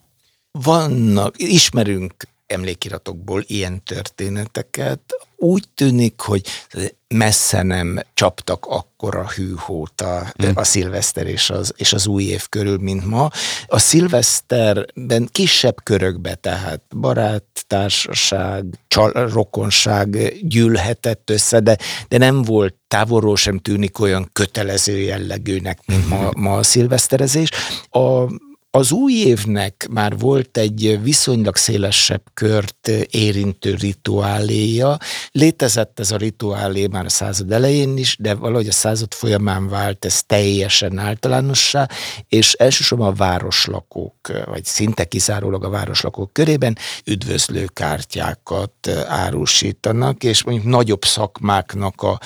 Vannak, 0.51 1.33
ismerünk 1.37 2.13
emlékiratokból 2.47 3.43
ilyen 3.47 3.83
történeteket. 3.83 4.99
Úgy 5.35 5.63
tűnik, 5.75 6.19
hogy 6.19 6.41
messze 7.07 7.61
nem 7.61 7.99
csaptak 8.13 8.65
akkora 8.65 9.29
hűhót 9.29 10.01
a, 10.01 10.33
mm. 10.45 10.49
a 10.53 10.63
szilveszter 10.63 11.27
és 11.27 11.49
az, 11.49 11.73
és 11.75 11.93
az 11.93 12.07
új 12.07 12.23
év 12.23 12.49
körül, 12.49 12.77
mint 12.77 13.05
ma. 13.05 13.29
A 13.67 13.79
szilveszterben 13.79 15.29
kisebb 15.31 15.83
körökbe, 15.83 16.35
tehát 16.35 16.81
barát, 16.95 17.43
társaság, 17.67 18.65
csal, 18.87 19.11
rokonság 19.11 20.33
gyűlhetett 20.41 21.29
össze, 21.29 21.59
de, 21.59 21.77
de 22.07 22.17
nem 22.17 22.41
volt 22.41 22.75
távolról 22.87 23.35
sem 23.35 23.57
tűnik 23.57 23.99
olyan 23.99 24.29
kötelező 24.33 24.97
jellegűnek, 24.97 25.79
mint 25.85 26.09
ma, 26.09 26.29
ma 26.45 26.57
a 26.57 26.63
szilveszterezés. 26.63 27.49
A 27.89 28.25
az 28.75 28.91
új 28.91 29.13
évnek 29.13 29.87
már 29.91 30.17
volt 30.17 30.57
egy 30.57 30.99
viszonylag 31.03 31.55
szélesebb 31.55 32.21
kört 32.33 32.87
érintő 33.09 33.75
rituáléja. 33.75 34.97
Létezett 35.31 35.99
ez 35.99 36.11
a 36.11 36.17
rituálé 36.17 36.87
már 36.87 37.05
a 37.05 37.09
század 37.09 37.51
elején 37.51 37.97
is, 37.97 38.17
de 38.19 38.35
valahogy 38.35 38.67
a 38.67 38.71
század 38.71 39.13
folyamán 39.13 39.69
vált 39.69 40.05
ez 40.05 40.23
teljesen 40.23 40.97
általánossá, 40.97 41.87
és 42.27 42.53
elsősorban 42.53 43.07
a 43.07 43.15
városlakók, 43.15 44.31
vagy 44.45 44.65
szinte 44.65 45.05
kizárólag 45.05 45.63
a 45.63 45.69
városlakók 45.69 46.33
körében 46.33 46.77
üdvözlőkártyákat 47.05 48.87
árusítanak, 49.07 50.23
és 50.23 50.43
mondjuk 50.43 50.65
nagyobb 50.65 51.05
szakmáknak 51.05 52.01
a 52.01 52.19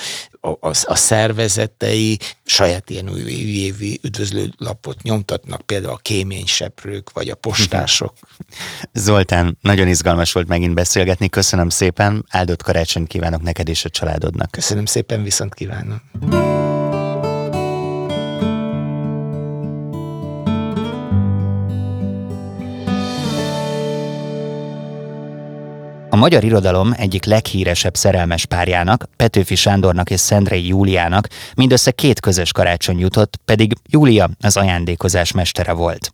a, 0.48 0.68
a, 0.68 0.72
a 0.84 0.94
szervezetei 0.94 2.18
saját 2.44 2.90
ilyen 2.90 3.10
újévi 3.10 4.00
üdvözlőlapot 4.02 5.02
nyomtatnak, 5.02 5.60
például 5.60 5.92
a 5.92 5.98
kéményseprők, 6.02 7.12
vagy 7.12 7.28
a 7.28 7.34
postások. 7.34 8.14
Zoltán, 8.92 9.58
nagyon 9.62 9.88
izgalmas 9.88 10.32
volt 10.32 10.48
megint 10.48 10.74
beszélgetni, 10.74 11.28
köszönöm 11.28 11.68
szépen, 11.68 12.24
áldott 12.28 12.62
karácsonyt 12.62 13.08
kívánok 13.08 13.42
neked 13.42 13.68
és 13.68 13.84
a 13.84 13.88
családodnak. 13.88 14.50
Köszönöm 14.50 14.84
szépen, 14.84 15.22
viszont 15.22 15.54
kívánom. 15.54 16.57
A 26.10 26.16
magyar 26.16 26.44
irodalom 26.44 26.94
egyik 26.96 27.24
leghíresebb 27.24 27.96
szerelmes 27.96 28.46
párjának, 28.46 29.08
Petőfi 29.16 29.54
Sándornak 29.54 30.10
és 30.10 30.20
Szendrei 30.20 30.66
Júliának 30.66 31.28
mindössze 31.54 31.90
két 31.90 32.20
közös 32.20 32.52
karácsony 32.52 32.98
jutott, 32.98 33.36
pedig 33.44 33.72
Júlia 33.90 34.30
az 34.40 34.56
ajándékozás 34.56 35.32
mestere 35.32 35.72
volt. 35.72 36.12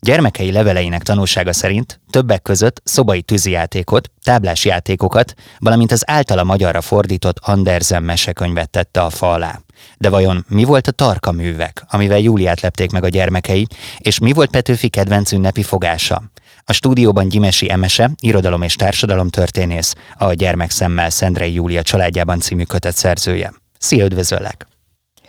Gyermekei 0.00 0.52
leveleinek 0.52 1.02
tanulsága 1.02 1.52
szerint 1.52 2.00
többek 2.10 2.42
között 2.42 2.80
szobai 2.84 3.22
tűzijátékot, 3.22 4.10
táblás 4.22 4.64
játékokat, 4.64 5.34
valamint 5.58 5.92
az 5.92 6.02
általa 6.06 6.44
magyarra 6.44 6.80
fordított 6.80 7.38
Andersen 7.40 8.02
mesekönyvet 8.02 8.70
tette 8.70 9.02
a 9.02 9.10
fa 9.10 9.32
alá. 9.32 9.60
De 9.98 10.08
vajon 10.08 10.44
mi 10.48 10.64
volt 10.64 10.86
a 10.86 10.90
tarka 10.90 11.32
művek, 11.32 11.84
amivel 11.88 12.18
Júliát 12.18 12.60
lepték 12.60 12.90
meg 12.90 13.04
a 13.04 13.08
gyermekei, 13.08 13.66
és 13.98 14.18
mi 14.18 14.32
volt 14.32 14.50
Petőfi 14.50 14.88
kedvenc 14.88 15.32
ünnepi 15.32 15.62
fogása? 15.62 16.22
A 16.64 16.72
stúdióban 16.72 17.28
Gyimesi 17.28 17.70
Emese, 17.70 18.10
irodalom 18.20 18.62
és 18.62 18.74
társadalom 18.74 19.28
történész, 19.28 19.94
a 20.18 20.32
Gyermekszemmel 20.32 21.10
Szendrei 21.10 21.52
Júlia 21.52 21.82
családjában 21.82 22.40
című 22.40 22.62
kötet 22.62 22.96
szerzője. 22.96 23.52
Szia, 23.78 24.04
üdvözöllek! 24.04 24.66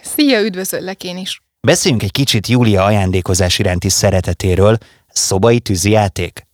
Szia, 0.01 0.41
üdvözöllek 0.41 1.03
én 1.03 1.17
is! 1.17 1.41
Beszéljünk 1.61 2.03
egy 2.03 2.11
kicsit 2.11 2.47
Júlia 2.47 2.83
ajándékozás 2.83 3.59
iránti 3.59 3.89
szeretetéről. 3.89 4.77
Szobai 5.07 5.59
tűzijáték? 5.59 6.47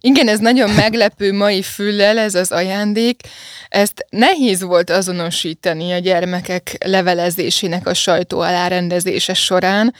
Igen, 0.00 0.28
ez 0.28 0.38
nagyon 0.38 0.70
meglepő 0.70 1.32
mai 1.32 1.62
füllel 1.62 2.18
ez 2.18 2.34
az 2.34 2.52
ajándék. 2.52 3.20
Ezt 3.68 4.06
nehéz 4.08 4.62
volt 4.62 4.90
azonosítani 4.90 5.92
a 5.92 5.98
gyermekek 5.98 6.76
levelezésének 6.84 7.86
a 7.86 7.94
sajtó 7.94 8.40
alárendezése 8.40 9.34
során, 9.34 9.94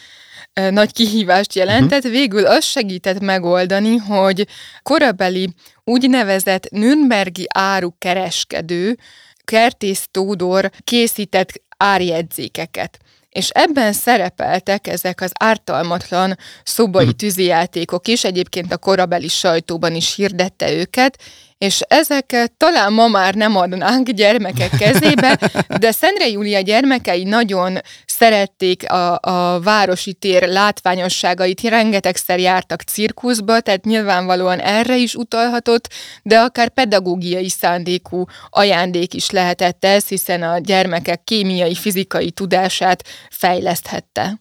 nagy 0.53 0.93
kihívást 0.93 1.55
jelentett, 1.55 2.05
uh-huh. 2.05 2.13
végül 2.13 2.47
az 2.47 2.65
segített 2.65 3.21
megoldani, 3.21 3.97
hogy 3.97 4.47
korabeli 4.83 5.49
úgynevezett 5.85 6.71
Nürnbergi 6.71 7.47
árukereskedő, 7.55 8.99
Kertész 9.45 10.09
Tódor 10.11 10.71
készített 10.85 11.63
árjegyzékeket 11.77 12.99
és 13.31 13.49
ebben 13.49 13.93
szerepeltek 13.93 14.87
ezek 14.87 15.21
az 15.21 15.31
ártalmatlan 15.39 16.37
szobai 16.63 17.05
mhm. 17.05 17.15
tűzijátékok 17.15 18.09
is, 18.09 18.25
egyébként 18.25 18.73
a 18.73 18.79
korabeli 18.79 19.29
sajtóban 19.29 19.95
is 19.95 20.15
hirdette 20.15 20.73
őket, 20.73 21.19
és 21.65 21.81
ezeket 21.81 22.53
talán 22.57 22.93
ma 22.93 23.09
már 23.09 23.35
nem 23.35 23.57
adnánk 23.57 24.11
gyermekek 24.11 24.71
kezébe, 24.79 25.39
de 25.79 25.91
Szendre 25.91 26.29
Júlia 26.29 26.61
gyermekei 26.61 27.25
nagyon 27.25 27.79
szerették 28.07 28.93
a, 28.93 29.19
a 29.21 29.61
városi 29.61 30.13
tér 30.13 30.49
látványosságait, 30.49 31.61
rengetegszer 31.61 32.39
jártak 32.39 32.83
cirkuszba, 32.83 33.61
tehát 33.61 33.85
nyilvánvalóan 33.85 34.59
erre 34.59 34.97
is 34.97 35.15
utalhatott, 35.15 35.89
de 36.23 36.39
akár 36.39 36.69
pedagógiai 36.69 37.49
szándékú 37.49 38.25
ajándék 38.51 39.15
is 39.15 39.31
lehetett 39.31 39.85
ez, 39.85 40.07
hiszen 40.09 40.43
a 40.43 40.59
gyermekek 40.59 41.25
kémiai, 41.25 41.75
fizikai 41.75 42.31
tudását 42.31 43.05
fejleszthette. 43.31 44.41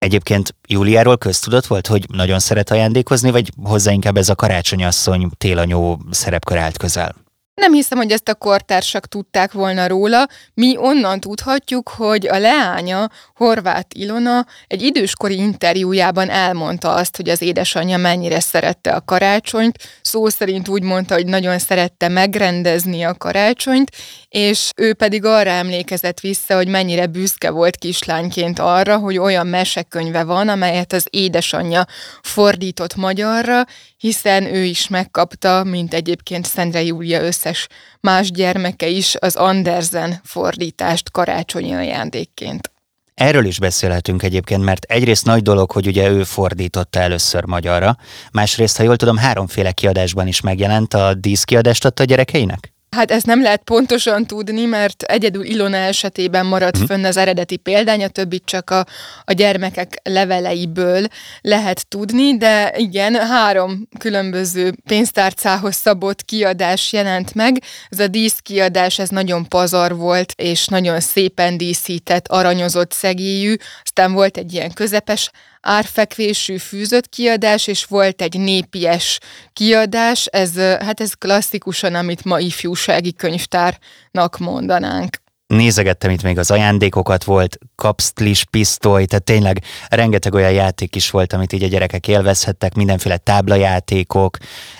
Egyébként 0.00 0.54
Júliáról 0.68 1.18
köztudott 1.18 1.66
volt, 1.66 1.86
hogy 1.86 2.06
nagyon 2.12 2.38
szeret 2.38 2.70
ajándékozni, 2.70 3.30
vagy 3.30 3.52
hozzá 3.62 3.92
inkább 3.92 4.16
ez 4.16 4.28
a 4.28 4.34
karácsonyasszony 4.34 5.30
télanyó 5.38 6.00
szerepkör 6.10 6.56
állt 6.56 6.76
közel? 6.76 7.14
Nem 7.60 7.72
hiszem, 7.72 7.98
hogy 7.98 8.10
ezt 8.10 8.28
a 8.28 8.34
kortársak 8.34 9.06
tudták 9.06 9.52
volna 9.52 9.86
róla. 9.86 10.26
Mi 10.54 10.76
onnan 10.76 11.20
tudhatjuk, 11.20 11.88
hogy 11.88 12.26
a 12.26 12.38
leánya, 12.38 13.10
Horváth 13.34 13.98
Ilona 13.98 14.46
egy 14.66 14.82
időskori 14.82 15.36
interjújában 15.36 16.30
elmondta 16.30 16.94
azt, 16.94 17.16
hogy 17.16 17.28
az 17.28 17.42
édesanyja 17.42 17.96
mennyire 17.96 18.40
szerette 18.40 18.90
a 18.90 19.00
karácsonyt. 19.04 19.78
Szó 20.02 20.28
szerint 20.28 20.68
úgy 20.68 20.82
mondta, 20.82 21.14
hogy 21.14 21.26
nagyon 21.26 21.58
szerette 21.58 22.08
megrendezni 22.08 23.02
a 23.02 23.14
karácsonyt, 23.14 23.90
és 24.28 24.70
ő 24.76 24.94
pedig 24.94 25.24
arra 25.24 25.50
emlékezett 25.50 26.20
vissza, 26.20 26.54
hogy 26.54 26.68
mennyire 26.68 27.06
büszke 27.06 27.50
volt 27.50 27.76
kislányként 27.76 28.58
arra, 28.58 28.96
hogy 28.96 29.18
olyan 29.18 29.46
mesekönyve 29.46 30.24
van, 30.24 30.48
amelyet 30.48 30.92
az 30.92 31.06
édesanyja 31.10 31.86
fordított 32.22 32.94
magyarra, 32.96 33.64
hiszen 34.00 34.54
ő 34.54 34.64
is 34.64 34.88
megkapta, 34.88 35.64
mint 35.64 35.94
egyébként 35.94 36.46
Szendre 36.46 36.82
Júlia 36.82 37.22
összes 37.22 37.66
más 38.00 38.30
gyermeke 38.30 38.86
is 38.86 39.16
az 39.18 39.36
Andersen 39.36 40.20
fordítást 40.24 41.10
karácsonyi 41.10 41.72
ajándékként. 41.72 42.72
Erről 43.14 43.44
is 43.44 43.58
beszélhetünk 43.58 44.22
egyébként, 44.22 44.64
mert 44.64 44.84
egyrészt 44.84 45.24
nagy 45.24 45.42
dolog, 45.42 45.70
hogy 45.70 45.86
ugye 45.86 46.08
ő 46.08 46.24
fordította 46.24 47.00
először 47.00 47.44
magyarra, 47.44 47.96
másrészt, 48.32 48.76
ha 48.76 48.82
jól 48.82 48.96
tudom, 48.96 49.16
háromféle 49.16 49.72
kiadásban 49.72 50.26
is 50.26 50.40
megjelent, 50.40 50.94
a 50.94 51.14
díszkiadást 51.14 51.84
adta 51.84 52.02
a 52.02 52.06
gyerekeinek? 52.06 52.72
Hát 52.96 53.10
ezt 53.10 53.26
nem 53.26 53.42
lehet 53.42 53.62
pontosan 53.62 54.26
tudni, 54.26 54.64
mert 54.64 55.02
egyedül 55.02 55.44
Ilona 55.44 55.76
esetében 55.76 56.46
maradt 56.46 56.76
hmm. 56.76 56.86
fönn 56.86 57.04
az 57.04 57.16
eredeti 57.16 57.56
példány, 57.56 58.04
a 58.04 58.08
többit 58.08 58.44
csak 58.44 58.70
a, 58.70 58.86
a 59.24 59.32
gyermekek 59.32 60.00
leveleiből 60.02 61.06
lehet 61.40 61.88
tudni, 61.88 62.36
de 62.36 62.72
igen, 62.76 63.14
három 63.14 63.88
különböző 63.98 64.74
pénztárcához 64.86 65.74
szabott 65.74 66.24
kiadás 66.24 66.92
jelent 66.92 67.34
meg. 67.34 67.62
Ez 67.88 67.98
a 67.98 68.06
díszkiadás, 68.06 68.98
ez 68.98 69.08
nagyon 69.08 69.48
pazar 69.48 69.96
volt, 69.96 70.32
és 70.36 70.66
nagyon 70.66 71.00
szépen 71.00 71.56
díszített, 71.56 72.28
aranyozott 72.28 72.92
szegélyű, 72.92 73.54
aztán 73.82 74.12
volt 74.12 74.36
egy 74.36 74.52
ilyen 74.52 74.72
közepes 74.72 75.30
árfekvésű 75.60 76.56
fűzött 76.56 77.08
kiadás, 77.08 77.66
és 77.66 77.84
volt 77.84 78.22
egy 78.22 78.38
népies 78.38 79.18
kiadás, 79.52 80.26
ez, 80.26 80.56
hát 80.58 81.00
ez 81.00 81.14
klasszikusan, 81.14 81.94
amit 81.94 82.24
ma 82.24 82.38
ifjúsági 82.38 83.12
könyvtárnak 83.12 84.38
mondanánk. 84.38 85.16
Nézegettem 85.46 86.10
itt 86.10 86.22
még 86.22 86.38
az 86.38 86.50
ajándékokat, 86.50 87.24
volt 87.24 87.58
kapsztlis, 87.74 88.44
pisztoly, 88.44 89.04
tehát 89.04 89.24
tényleg 89.24 89.62
rengeteg 89.88 90.34
olyan 90.34 90.52
játék 90.52 90.96
is 90.96 91.10
volt, 91.10 91.32
amit 91.32 91.52
így 91.52 91.62
a 91.62 91.66
gyerekek 91.66 92.08
élvezhettek, 92.08 92.74
mindenféle 92.74 93.16
táblajátékok. 93.16 94.36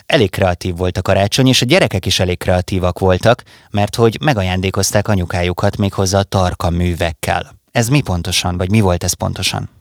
Elég 0.06 0.30
kreatív 0.30 0.76
volt 0.76 0.96
a 0.96 1.02
karácsony, 1.02 1.46
és 1.46 1.62
a 1.62 1.66
gyerekek 1.66 2.06
is 2.06 2.20
elég 2.20 2.38
kreatívak 2.38 2.98
voltak, 2.98 3.42
mert 3.70 3.94
hogy 3.94 4.18
megajándékozták 4.20 5.08
anyukájukat 5.08 5.76
méghozzá 5.76 6.18
a 6.18 6.22
tarka 6.22 6.70
művekkel. 6.70 7.58
Ez 7.70 7.88
mi 7.88 8.00
pontosan, 8.00 8.56
vagy 8.56 8.70
mi 8.70 8.80
volt 8.80 9.04
ez 9.04 9.12
pontosan? 9.12 9.79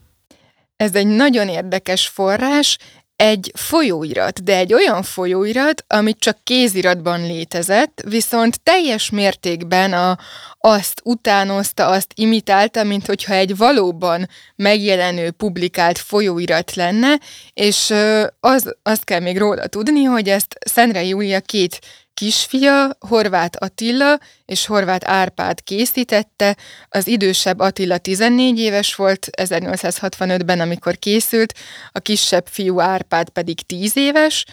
Ez 0.80 0.94
egy 0.94 1.06
nagyon 1.06 1.48
érdekes 1.48 2.08
forrás, 2.08 2.78
egy 3.16 3.52
folyóirat, 3.54 4.42
de 4.44 4.56
egy 4.56 4.74
olyan 4.74 5.02
folyóirat, 5.02 5.84
amit 5.86 6.18
csak 6.18 6.38
kéziratban 6.44 7.26
létezett, 7.26 8.02
viszont 8.08 8.60
teljes 8.62 9.10
mértékben 9.10 9.92
a, 9.92 10.18
azt 10.58 11.00
utánozta, 11.04 11.86
azt 11.86 12.12
imitálta, 12.14 12.84
mint 12.84 13.06
hogyha 13.06 13.34
egy 13.34 13.56
valóban 13.56 14.28
megjelenő, 14.56 15.30
publikált 15.30 15.98
folyóirat 15.98 16.74
lenne, 16.74 17.18
és 17.52 17.94
az, 18.40 18.76
azt 18.82 19.04
kell 19.04 19.20
még 19.20 19.38
róla 19.38 19.66
tudni, 19.66 20.02
hogy 20.02 20.28
ezt 20.28 20.58
Szentre 20.66 21.04
Júlia 21.04 21.40
két 21.40 21.80
kisfia, 22.14 22.96
Horváth 22.98 23.56
Attila 23.60 24.18
és 24.44 24.66
Horváth 24.66 25.10
Árpád 25.10 25.62
készítette. 25.62 26.56
Az 26.88 27.06
idősebb 27.06 27.58
Attila 27.58 27.98
14 27.98 28.58
éves 28.58 28.94
volt 28.94 29.28
1865-ben, 29.36 30.60
amikor 30.60 30.98
készült, 30.98 31.54
a 31.92 31.98
kisebb 31.98 32.46
fiú 32.46 32.80
Árpád 32.80 33.28
pedig 33.28 33.60
10 33.60 33.96
éves, 33.96 34.44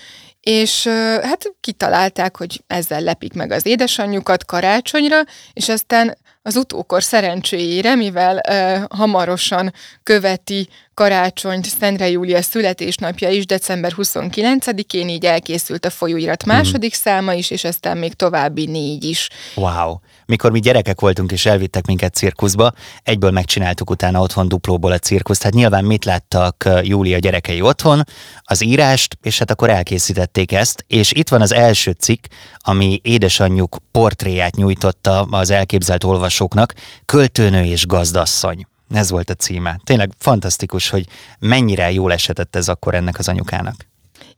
és 0.41 0.87
hát 1.21 1.53
kitalálták, 1.59 2.37
hogy 2.37 2.63
ezzel 2.67 3.01
lepik 3.01 3.33
meg 3.33 3.51
az 3.51 3.65
édesanyjukat 3.65 4.45
karácsonyra, 4.45 5.21
és 5.53 5.69
aztán 5.69 6.17
az 6.41 6.55
utókor 6.55 7.03
szerencséjére, 7.03 7.95
mivel 7.95 8.41
uh, 8.49 8.97
hamarosan 8.99 9.73
követi 10.03 10.69
karácsonyt 10.97 11.65
Szentre 11.79 12.09
Júlia 12.09 12.41
születésnapja 12.41 13.29
is 13.29 13.45
december 13.45 13.93
29-én, 13.97 15.09
így 15.09 15.25
elkészült 15.25 15.85
a 15.85 15.89
folyóirat 15.89 16.45
második 16.45 16.95
mm. 16.95 17.01
száma 17.01 17.33
is, 17.33 17.49
és 17.49 17.63
aztán 17.63 17.97
még 17.97 18.13
további 18.13 18.65
négy 18.65 19.03
is. 19.03 19.29
Wow! 19.55 19.95
Mikor 20.25 20.51
mi 20.51 20.59
gyerekek 20.59 20.99
voltunk 20.99 21.31
és 21.31 21.45
elvittek 21.45 21.85
minket 21.85 22.13
cirkuszba, 22.13 22.71
egyből 23.03 23.31
megcsináltuk 23.31 23.89
utána 23.89 24.21
otthon 24.21 24.47
duplóból 24.47 24.91
a 24.91 24.97
cirkuszt. 24.97 25.43
Hát 25.43 25.53
nyilván 25.53 25.85
mit 25.85 26.05
láttak 26.05 26.69
Júlia 26.81 27.17
gyerekei 27.17 27.61
otthon? 27.61 28.03
Az 28.41 28.63
írást, 28.63 29.17
és 29.21 29.37
hát 29.37 29.51
akkor 29.51 29.69
elkészítették 29.69 30.51
ezt, 30.51 30.83
és 30.87 31.11
itt 31.11 31.29
van 31.29 31.41
az 31.41 31.53
első 31.53 31.91
cikk, 31.91 32.25
ami 32.57 32.99
édesanyjuk 33.03 33.77
portréját 33.91 34.55
nyújtotta 34.55 35.21
az 35.21 35.49
elképzelt 35.49 36.03
olvasóknak, 36.03 36.73
költőnő 37.05 37.63
és 37.63 37.85
gazdasszony. 37.85 38.67
Ez 38.89 39.09
volt 39.09 39.29
a 39.29 39.33
címe. 39.33 39.79
Tényleg 39.83 40.11
fantasztikus, 40.17 40.89
hogy 40.89 41.07
mennyire 41.39 41.91
jól 41.91 42.13
esetett 42.13 42.55
ez 42.55 42.69
akkor 42.69 42.95
ennek 42.95 43.19
az 43.19 43.27
anyukának. 43.27 43.75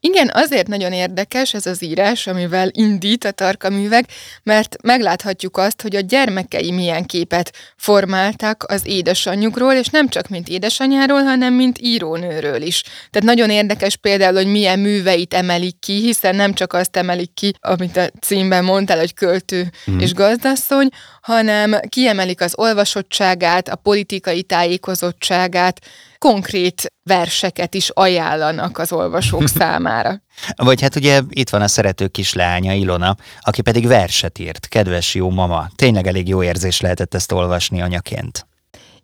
Igen, 0.02 0.30
azért 0.34 0.68
nagyon 0.68 0.94
érdekes 0.94 1.54
ez 1.54 1.66
az 1.66 1.84
írás, 1.84 2.28
amivel 2.28 2.70
indít 2.72 3.24
a 3.26 3.32
Tarka 3.32 3.70
művek, 3.70 4.06
mert 4.44 4.76
megláthatjuk 4.84 5.58
azt, 5.58 5.82
hogy 5.82 5.96
a 5.96 6.00
gyermekei 6.00 6.72
milyen 6.72 7.06
képet 7.06 7.54
formáltak 7.78 8.64
az 8.68 8.82
édesanyjukról, 8.86 9.74
és 9.74 9.88
nem 9.88 10.10
csak 10.10 10.28
mint 10.28 10.48
édesanyáról, 10.48 11.24
hanem 11.24 11.54
mint 11.54 11.78
írónőről 11.82 12.62
is. 12.62 12.82
Tehát 12.82 13.28
nagyon 13.28 13.50
érdekes 13.50 13.96
például, 13.96 14.36
hogy 14.36 14.48
milyen 14.48 14.80
műveit 14.80 15.34
emelik 15.34 15.80
ki, 15.80 15.94
hiszen 15.94 16.36
nem 16.36 16.54
csak 16.54 16.74
azt 16.74 16.96
emelik 16.96 17.34
ki, 17.34 17.54
amit 17.60 17.98
a 17.98 18.10
címben 18.22 18.64
mondtál, 18.64 18.98
hogy 18.98 19.14
költő 19.14 19.72
mm. 19.92 20.00
és 20.00 20.14
gazdasszony, 20.14 20.90
hanem 21.22 21.80
kiemelik 21.90 22.42
az 22.42 22.54
olvasottságát, 22.58 23.70
a 23.70 23.76
politikai 23.76 24.44
tájékozottságát, 24.44 25.80
konkrét 26.19 26.93
verseket 27.03 27.73
is 27.73 27.89
ajánlanak 27.89 28.77
az 28.77 28.91
olvasók 28.91 29.47
számára. 29.60 30.21
Vagy 30.55 30.82
hát 30.82 30.95
ugye 30.95 31.21
itt 31.29 31.49
van 31.49 31.62
a 31.62 31.67
szerető 31.67 32.08
kislánya 32.08 32.73
Ilona, 32.73 33.15
aki 33.39 33.62
pedig 33.62 33.88
verset 33.88 34.39
írt, 34.39 34.67
kedves 34.67 35.15
jó 35.15 35.29
mama. 35.29 35.69
Tényleg 35.75 36.08
elég 36.08 36.27
jó 36.27 36.43
érzés 36.43 36.82
lehetett 36.82 37.13
ezt 37.13 37.32
olvasni 37.32 37.82
anyaként. 37.82 38.47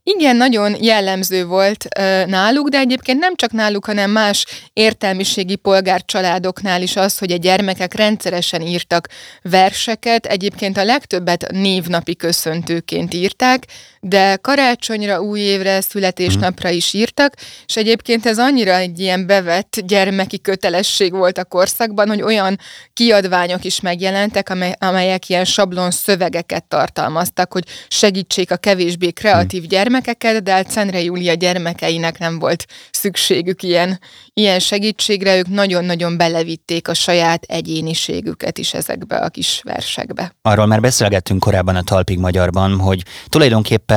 Igen, 0.08 0.36
nagyon 0.36 0.84
jellemző 0.84 1.46
volt 1.46 1.86
uh, 2.00 2.26
náluk, 2.26 2.70
de 2.70 2.78
egyébként 2.78 3.20
nem 3.20 3.36
csak 3.36 3.52
náluk, 3.52 3.86
hanem 3.86 4.12
más 4.12 4.46
értelmiségi 4.74 5.56
polgárcsaládoknál 5.56 6.82
is 6.82 6.96
az, 6.96 7.18
hogy 7.18 7.32
a 7.32 7.38
gyermekek 7.38 7.94
rendszeresen 7.94 8.62
írtak 8.62 9.08
verseket, 9.42 10.26
egyébként 10.26 10.78
a 10.78 10.84
legtöbbet 10.84 11.52
névnapi 11.52 12.16
köszöntőként 12.16 13.14
írták, 13.14 13.66
de 14.08 14.36
karácsonyra, 14.36 15.22
új 15.22 15.40
évre, 15.40 15.82
születésnapra 15.82 16.70
is 16.70 16.94
írtak, 16.94 17.34
és 17.66 17.76
egyébként 17.76 18.26
ez 18.26 18.40
annyira 18.40 18.76
egy 18.76 19.00
ilyen 19.00 19.26
bevett 19.26 19.80
gyermeki 19.86 20.40
kötelesség 20.40 21.12
volt 21.12 21.38
a 21.38 21.46
korszakban, 21.46 22.08
hogy 22.08 22.22
olyan 22.22 22.60
kiadványok 22.94 23.64
is 23.64 23.80
megjelentek, 23.80 24.50
amely, 24.50 24.76
amelyek 24.80 25.30
ilyen 25.30 25.46
sablon 25.46 25.92
szövegeket 25.92 26.64
tartalmaztak, 26.64 27.54
hogy 27.54 27.64
segítsék 27.88 28.52
a 28.52 28.58
kevésbé 28.58 29.12
kreatív 29.12 29.68
gyermek 29.68 30.06
gyermekeket, 30.06 30.44
de 30.44 30.52
hát 30.52 30.70
Szentre 30.70 31.02
Júlia 31.02 31.34
gyermekeinek 31.34 32.18
nem 32.18 32.40
volt 32.40 32.66
szükségük 32.92 33.64
ilyen, 33.64 34.00
ilyen 34.34 34.60
segítségre, 34.60 35.38
ők 35.38 35.48
nagyon-nagyon 35.48 36.18
belevitték 36.18 36.88
a 36.88 36.94
saját 36.94 37.44
egyéniségüket 37.44 38.58
is 38.58 38.74
ezekbe 38.74 39.16
a 39.16 39.30
kis 39.30 39.62
versekbe. 39.64 40.36
Arról 40.42 40.66
már 40.66 40.80
beszélgettünk 40.80 41.40
korábban 41.40 41.76
a 41.76 41.84
Talpig 41.84 42.20
Magyarban, 42.20 42.80
hogy 42.80 43.04
tulajdonképpen 43.30 43.95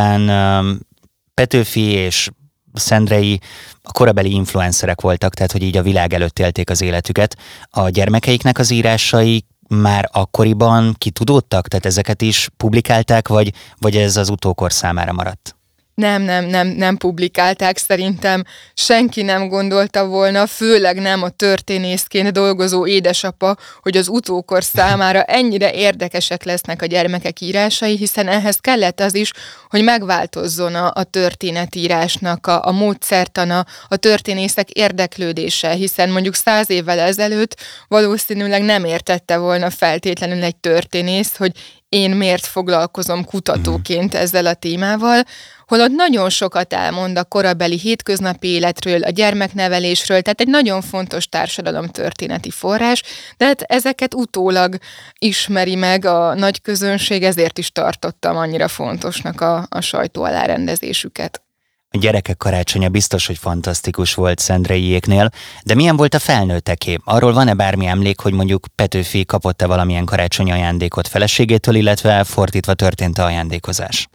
Petőfi 1.34 1.80
és 1.80 2.30
Szendrei 2.72 3.40
a 3.82 3.92
korabeli 3.92 4.32
influencerek 4.32 5.00
voltak, 5.00 5.34
tehát 5.34 5.52
hogy 5.52 5.62
így 5.62 5.76
a 5.76 5.82
világ 5.82 6.12
előtt 6.12 6.38
élték 6.38 6.70
az 6.70 6.80
életüket. 6.82 7.36
A 7.70 7.88
gyermekeiknek 7.88 8.58
az 8.58 8.70
írásai 8.70 9.44
már 9.68 10.08
akkoriban 10.12 10.94
kitudódtak, 10.98 11.68
tehát 11.68 11.86
ezeket 11.86 12.22
is 12.22 12.48
publikálták, 12.56 13.28
vagy, 13.28 13.52
vagy 13.78 13.96
ez 13.96 14.16
az 14.16 14.28
utókor 14.28 14.72
számára 14.72 15.12
maradt? 15.12 15.57
Nem, 15.98 16.22
nem, 16.22 16.44
nem, 16.44 16.66
nem 16.68 16.96
publikálták, 16.96 17.76
szerintem. 17.76 18.44
Senki 18.74 19.22
nem 19.22 19.48
gondolta 19.48 20.06
volna, 20.06 20.46
főleg 20.46 21.00
nem 21.00 21.22
a 21.22 21.28
történészként 21.28 22.32
dolgozó 22.32 22.86
édesapa, 22.86 23.56
hogy 23.82 23.96
az 23.96 24.08
utókor 24.08 24.64
számára 24.64 25.22
ennyire 25.22 25.72
érdekesek 25.72 26.44
lesznek 26.44 26.82
a 26.82 26.86
gyermekek 26.86 27.40
írásai, 27.40 27.96
hiszen 27.96 28.28
ehhez 28.28 28.56
kellett 28.56 29.00
az 29.00 29.14
is, 29.14 29.32
hogy 29.68 29.82
megváltozzon 29.82 30.74
a, 30.74 30.92
a 30.94 31.04
történetírásnak 31.04 32.46
a, 32.46 32.66
a 32.66 32.70
módszertana, 32.70 33.66
a 33.88 33.96
történészek 33.96 34.70
érdeklődése, 34.70 35.70
hiszen 35.70 36.10
mondjuk 36.10 36.34
száz 36.34 36.70
évvel 36.70 36.98
ezelőtt 36.98 37.60
valószínűleg 37.88 38.62
nem 38.62 38.84
értette 38.84 39.36
volna 39.36 39.70
feltétlenül 39.70 40.42
egy 40.42 40.56
történész, 40.56 41.36
hogy 41.36 41.52
én 41.88 42.10
miért 42.10 42.46
foglalkozom 42.46 43.24
kutatóként 43.24 44.14
ezzel 44.14 44.46
a 44.46 44.54
témával, 44.54 45.22
holott 45.68 45.90
nagyon 45.90 46.30
sokat 46.30 46.72
elmond 46.72 47.18
a 47.18 47.24
korabeli 47.24 47.78
hétköznapi 47.78 48.48
életről, 48.48 49.02
a 49.02 49.10
gyermeknevelésről, 49.10 50.22
tehát 50.22 50.40
egy 50.40 50.48
nagyon 50.48 50.82
fontos 50.82 51.28
társadalomtörténeti 51.28 52.50
forrás, 52.50 53.02
de 53.36 53.46
hát 53.46 53.62
ezeket 53.62 54.14
utólag 54.14 54.78
ismeri 55.18 55.74
meg 55.74 56.04
a 56.04 56.34
nagy 56.34 56.60
közönség, 56.60 57.22
ezért 57.22 57.58
is 57.58 57.70
tartottam 57.70 58.36
annyira 58.36 58.68
fontosnak 58.68 59.40
a, 59.40 59.66
a 59.68 59.80
sajtó 59.80 60.22
alárendezésüket. 60.22 61.42
A 61.90 61.98
gyerekek 61.98 62.36
karácsonya 62.36 62.88
biztos, 62.88 63.26
hogy 63.26 63.38
fantasztikus 63.38 64.14
volt 64.14 64.38
Szendreiéknél, 64.38 65.30
de 65.64 65.74
milyen 65.74 65.96
volt 65.96 66.14
a 66.14 66.18
felnőtteké? 66.18 66.96
Arról 67.04 67.32
van-e 67.32 67.54
bármi 67.54 67.86
emlék, 67.86 68.20
hogy 68.20 68.32
mondjuk 68.32 68.66
Petőfi 68.74 69.24
kapott-e 69.24 69.66
valamilyen 69.66 70.04
karácsonyi 70.04 70.52
ajándékot 70.52 71.08
feleségétől, 71.08 71.74
illetve 71.74 72.24
fordítva 72.24 72.74
történt 72.74 73.18
a 73.18 73.24
ajándékozás? 73.24 74.08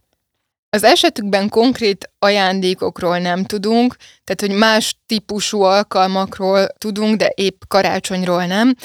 Az 0.73 0.83
esetükben 0.83 1.49
konkrét 1.49 2.09
ajándékokról 2.19 3.17
nem 3.17 3.43
tudunk, 3.43 3.95
tehát 4.23 4.41
hogy 4.41 4.59
más 4.59 4.99
típusú 5.05 5.61
alkalmakról 5.61 6.67
tudunk, 6.77 7.15
de 7.15 7.31
épp 7.35 7.61
karácsonyról 7.67 8.45
nem. 8.45 8.75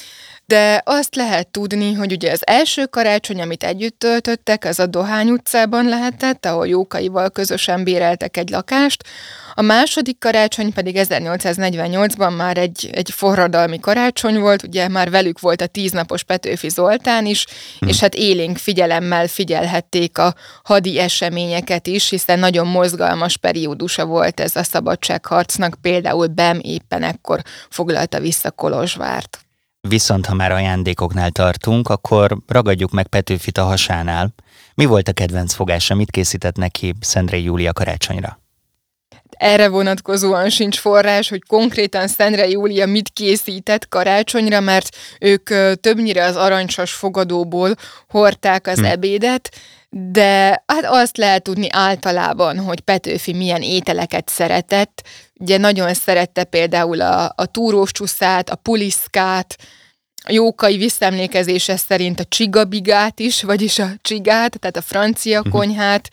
De 0.52 0.82
azt 0.84 1.14
lehet 1.14 1.48
tudni, 1.48 1.92
hogy 1.92 2.12
ugye 2.12 2.32
az 2.32 2.46
első 2.46 2.86
karácsony, 2.86 3.40
amit 3.40 3.62
együtt 3.62 3.98
töltöttek, 3.98 4.64
az 4.64 4.78
a 4.78 4.86
Dohány 4.86 5.30
utcában 5.30 5.88
lehetett, 5.88 6.46
ahol 6.46 6.66
Jókaival 6.66 7.30
közösen 7.30 7.84
béreltek 7.84 8.36
egy 8.36 8.50
lakást, 8.50 9.04
a 9.54 9.62
második 9.62 10.18
karácsony 10.18 10.72
pedig 10.72 10.96
1848-ban 10.98 12.36
már 12.36 12.58
egy, 12.58 12.90
egy 12.92 13.10
forradalmi 13.10 13.80
karácsony 13.80 14.38
volt, 14.38 14.62
ugye 14.62 14.88
már 14.88 15.10
velük 15.10 15.40
volt 15.40 15.60
a 15.60 15.66
tíznapos 15.66 16.22
Petőfi 16.22 16.68
Zoltán 16.68 17.26
is, 17.26 17.46
hmm. 17.78 17.88
és 17.88 18.00
hát 18.00 18.14
élénk 18.14 18.56
figyelemmel 18.56 19.26
figyelhették 19.26 20.18
a 20.18 20.34
hadi 20.62 20.98
eseményeket 20.98 21.86
is, 21.86 22.08
hiszen 22.08 22.38
nagyon 22.38 22.66
mozgalmas 22.66 23.36
periódusa 23.36 24.04
volt 24.04 24.40
ez 24.40 24.56
a 24.56 24.62
szabadságharcnak, 24.62 25.74
például 25.80 26.26
Bem 26.26 26.58
éppen 26.62 27.02
ekkor 27.02 27.42
foglalta 27.70 28.20
vissza 28.20 28.50
Kolozsvárt. 28.50 29.38
Viszont 29.80 30.26
ha 30.26 30.34
már 30.34 30.52
ajándékoknál 30.52 31.30
tartunk, 31.30 31.88
akkor 31.88 32.38
ragadjuk 32.46 32.90
meg 32.90 33.06
Petőfit 33.06 33.58
a 33.58 33.64
hasánál. 33.64 34.34
Mi 34.74 34.84
volt 34.84 35.08
a 35.08 35.12
kedvenc 35.12 35.54
fogása, 35.54 35.94
mit 35.94 36.10
készített 36.10 36.56
neki 36.56 36.94
Szendrei 37.00 37.42
Júlia 37.42 37.72
karácsonyra? 37.72 38.38
erre 39.38 39.68
vonatkozóan 39.68 40.50
sincs 40.50 40.78
forrás, 40.78 41.28
hogy 41.28 41.42
konkrétan 41.46 42.08
Szentre 42.08 42.48
Júlia 42.48 42.86
mit 42.86 43.08
készített 43.08 43.88
karácsonyra, 43.88 44.60
mert 44.60 44.96
ők 45.20 45.48
többnyire 45.80 46.24
az 46.24 46.36
arancsos 46.36 46.92
fogadóból 46.92 47.74
hordták 48.08 48.66
az 48.66 48.78
hm. 48.78 48.84
ebédet, 48.84 49.50
de 49.90 50.64
hát 50.66 50.84
azt 50.84 51.16
lehet 51.16 51.42
tudni 51.42 51.66
általában, 51.70 52.58
hogy 52.58 52.80
Petőfi 52.80 53.32
milyen 53.32 53.62
ételeket 53.62 54.28
szeretett. 54.28 55.06
Ugye 55.40 55.58
nagyon 55.58 55.94
szerette 55.94 56.44
például 56.44 57.00
a, 57.00 57.32
a 57.36 57.46
túrós 57.46 57.92
csuszát, 57.92 58.50
a 58.50 58.54
puliszkát, 58.54 59.56
a 60.24 60.32
jókai 60.32 60.76
visszemlékezése 60.76 61.76
szerint 61.76 62.20
a 62.20 62.24
csigabigát 62.24 63.20
is, 63.20 63.42
vagyis 63.42 63.78
a 63.78 63.88
csigát, 64.00 64.58
tehát 64.58 64.76
a 64.76 64.82
francia 64.82 65.40
mhm. 65.40 65.50
konyhát. 65.50 66.08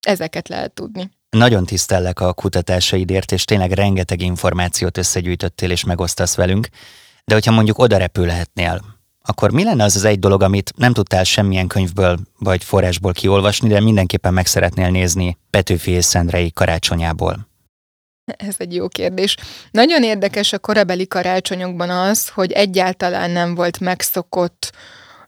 Ezeket 0.00 0.48
lehet 0.48 0.72
tudni. 0.72 1.10
Nagyon 1.30 1.66
tisztellek 1.66 2.20
a 2.20 2.32
kutatásaidért, 2.32 3.32
és 3.32 3.44
tényleg 3.44 3.70
rengeteg 3.70 4.20
információt 4.20 4.98
összegyűjtöttél 4.98 5.70
és 5.70 5.84
megosztasz 5.84 6.34
velünk, 6.34 6.68
de 7.24 7.34
hogyha 7.34 7.52
mondjuk 7.52 7.78
oda 7.78 7.96
repülhetnél, 7.96 8.80
akkor 9.24 9.50
mi 9.50 9.64
lenne 9.64 9.84
az 9.84 9.96
az 9.96 10.04
egy 10.04 10.18
dolog, 10.18 10.42
amit 10.42 10.72
nem 10.76 10.92
tudtál 10.92 11.24
semmilyen 11.24 11.66
könyvből 11.66 12.18
vagy 12.38 12.64
forrásból 12.64 13.12
kiolvasni, 13.12 13.68
de 13.68 13.80
mindenképpen 13.80 14.34
meg 14.34 14.46
szeretnél 14.46 14.90
nézni 14.90 15.38
Petőfi 15.50 15.90
és 15.90 16.04
Szendrei 16.04 16.52
karácsonyából? 16.52 17.50
Ez 18.24 18.54
egy 18.58 18.74
jó 18.74 18.88
kérdés. 18.88 19.36
Nagyon 19.70 20.02
érdekes 20.02 20.52
a 20.52 20.58
korabeli 20.58 21.06
karácsonyokban 21.06 21.90
az, 21.90 22.28
hogy 22.28 22.52
egyáltalán 22.52 23.30
nem 23.30 23.54
volt 23.54 23.80
megszokott 23.80 24.72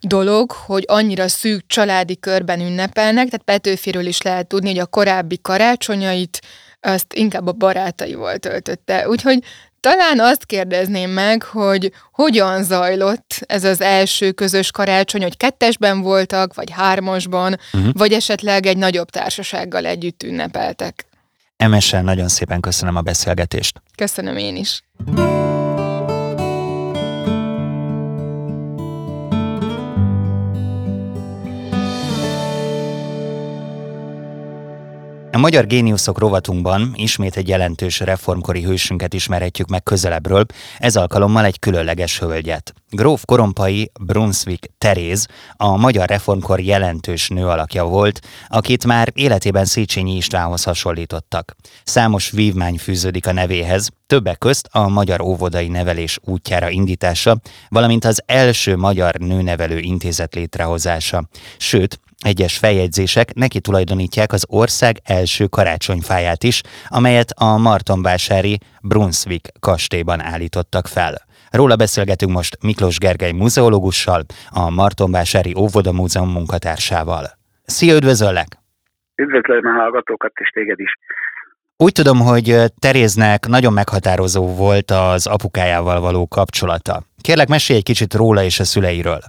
dolog, 0.00 0.50
hogy 0.50 0.84
annyira 0.86 1.28
szűk 1.28 1.66
családi 1.66 2.18
körben 2.18 2.60
ünnepelnek, 2.60 3.24
tehát 3.24 3.42
Petőfiről 3.44 4.06
is 4.06 4.22
lehet 4.22 4.46
tudni, 4.46 4.68
hogy 4.68 4.78
a 4.78 4.86
korábbi 4.86 5.38
karácsonyait 5.42 6.40
azt 6.80 7.12
inkább 7.14 7.46
a 7.46 7.52
barátaival 7.52 8.38
töltötte. 8.38 9.08
Úgyhogy 9.08 9.44
talán 9.84 10.20
azt 10.20 10.44
kérdezném 10.44 11.10
meg, 11.10 11.42
hogy 11.42 11.92
hogyan 12.12 12.62
zajlott 12.62 13.40
ez 13.46 13.64
az 13.64 13.80
első 13.80 14.32
közös 14.32 14.70
karácsony, 14.70 15.22
hogy 15.22 15.36
kettesben 15.36 16.00
voltak, 16.00 16.54
vagy 16.54 16.70
hármasban, 16.70 17.58
uh-huh. 17.72 17.92
vagy 17.92 18.12
esetleg 18.12 18.66
egy 18.66 18.76
nagyobb 18.76 19.10
társasággal 19.10 19.86
együtt 19.86 20.22
ünnepeltek. 20.22 21.06
Emesen 21.56 22.04
nagyon 22.04 22.28
szépen 22.28 22.60
köszönöm 22.60 22.96
a 22.96 23.00
beszélgetést. 23.00 23.82
Köszönöm 23.96 24.36
én 24.36 24.56
is. 24.56 24.82
A 35.34 35.38
Magyar 35.38 35.66
Géniuszok 35.66 36.18
rovatunkban 36.18 36.92
ismét 36.96 37.36
egy 37.36 37.48
jelentős 37.48 38.00
reformkori 38.00 38.62
hősünket 38.62 39.14
ismerhetjük 39.14 39.68
meg 39.68 39.82
közelebbről, 39.82 40.44
ez 40.78 40.96
alkalommal 40.96 41.44
egy 41.44 41.58
különleges 41.58 42.18
hölgyet. 42.18 42.74
Gróf 42.90 43.24
Korompai 43.24 43.90
Brunswick 44.00 44.70
Teréz 44.78 45.26
a 45.56 45.76
magyar 45.76 46.08
reformkor 46.08 46.60
jelentős 46.60 47.28
nő 47.28 47.46
alakja 47.46 47.84
volt, 47.84 48.20
akit 48.48 48.86
már 48.86 49.10
életében 49.14 49.64
Széchenyi 49.64 50.16
Istvánhoz 50.16 50.62
hasonlítottak. 50.62 51.56
Számos 51.84 52.30
vívmány 52.30 52.78
fűződik 52.78 53.26
a 53.26 53.32
nevéhez, 53.32 53.88
többek 54.06 54.38
közt 54.38 54.68
a 54.70 54.88
magyar 54.88 55.20
óvodai 55.20 55.68
nevelés 55.68 56.18
útjára 56.22 56.68
indítása, 56.68 57.40
valamint 57.68 58.04
az 58.04 58.22
első 58.26 58.76
magyar 58.76 59.14
nőnevelő 59.14 59.78
intézet 59.78 60.34
létrehozása. 60.34 61.28
Sőt, 61.56 62.00
egyes 62.24 62.58
feljegyzések 62.58 63.34
neki 63.34 63.60
tulajdonítják 63.60 64.32
az 64.32 64.44
ország 64.48 64.96
első 65.04 65.46
karácsonyfáját 65.46 66.42
is, 66.42 66.60
amelyet 66.88 67.30
a 67.30 67.58
Martonvásári 67.58 68.58
Brunswick 68.82 69.52
kastélyban 69.60 70.20
állítottak 70.20 70.86
fel. 70.86 71.14
Róla 71.50 71.76
beszélgetünk 71.76 72.32
most 72.32 72.62
Miklós 72.62 72.98
Gergely 72.98 73.32
muzeológussal, 73.32 74.22
a 74.50 74.70
Martonvásári 74.70 75.54
Óvoda 75.58 75.92
Múzeum 75.92 76.30
munkatársával. 76.30 77.24
Szia, 77.64 77.94
üdvözöllek! 77.94 78.58
Üdvözlöm 79.14 79.66
a 79.66 79.80
hallgatókat 79.80 80.32
és 80.34 80.48
téged 80.48 80.80
is! 80.80 80.90
Úgy 81.76 81.92
tudom, 81.92 82.20
hogy 82.20 82.56
Teréznek 82.78 83.46
nagyon 83.46 83.72
meghatározó 83.72 84.54
volt 84.54 84.90
az 84.90 85.26
apukájával 85.26 86.00
való 86.00 86.26
kapcsolata. 86.26 87.02
Kérlek, 87.20 87.48
mesélj 87.48 87.78
egy 87.78 87.84
kicsit 87.84 88.14
róla 88.14 88.42
és 88.42 88.60
a 88.60 88.64
szüleiről. 88.64 89.20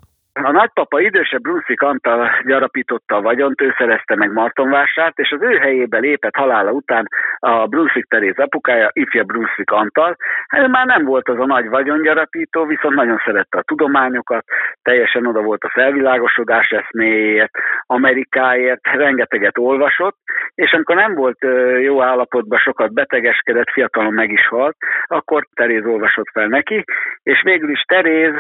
A 0.44 0.52
nagypapa 0.52 1.00
idősebb 1.00 1.42
Brunswick 1.42 1.82
Antal 1.82 2.30
gyarapította 2.46 3.16
a 3.16 3.22
vagyont, 3.22 3.62
ő 3.62 3.74
szerezte 3.78 4.16
meg 4.16 4.32
Martonvásárt, 4.32 5.20
és 5.20 5.32
az 5.32 5.42
ő 5.42 5.58
helyébe 5.58 5.98
lépett 5.98 6.36
halála 6.36 6.72
után 6.72 7.08
a 7.40 7.68
Brunswick 7.68 8.10
Teréz 8.10 8.38
apukája, 8.38 8.90
ifja 8.94 9.24
Brunswick 9.24 9.72
Antal. 9.72 10.16
Hát 10.48 10.68
már 10.68 10.86
nem 10.86 11.06
volt 11.06 11.30
az 11.30 11.40
a 11.40 11.46
nagy 11.46 11.70
vagyongyarapító, 11.70 12.66
viszont 12.66 12.96
nagyon 12.96 13.22
szerette 13.26 13.58
a 13.58 13.62
tudományokat, 13.62 14.44
teljesen 14.82 15.26
oda 15.26 15.42
volt 15.42 15.64
a 15.64 15.70
felvilágosodás 15.70 16.70
eszméért, 16.70 17.52
Amerikáért, 17.86 18.88
rengeteget 18.88 19.58
olvasott, 19.58 20.18
és 20.56 20.72
amikor 20.72 20.96
nem 20.96 21.14
volt 21.14 21.38
jó 21.82 22.02
állapotban, 22.02 22.60
sokat 22.60 22.94
betegeskedett, 22.94 23.70
fiatalon 23.70 24.14
meg 24.14 24.32
is 24.32 24.48
halt, 24.48 24.76
akkor 25.08 25.48
Teréz 25.54 25.86
olvasott 25.86 26.30
fel 26.32 26.48
neki, 26.48 26.84
és 27.24 27.42
végül 27.44 27.70
is 27.70 27.82
Teréz 27.82 28.34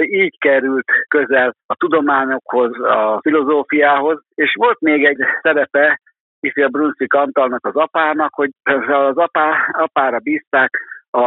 így 0.00 0.38
került 0.38 0.90
közel 1.08 1.54
a 1.66 1.74
tudományokhoz, 1.74 2.80
a 2.80 3.18
filozófiához, 3.22 4.22
és 4.34 4.54
volt 4.58 4.80
még 4.80 5.04
egy 5.04 5.18
szerepe 5.42 6.00
ifja 6.40 6.68
Brunswick 6.68 7.14
Antalnak 7.14 7.66
az 7.66 7.76
apának, 7.76 8.34
hogy 8.34 8.50
az 8.88 9.16
apá, 9.16 9.68
apára 9.72 10.18
bízták 10.18 10.70
a 11.10 11.26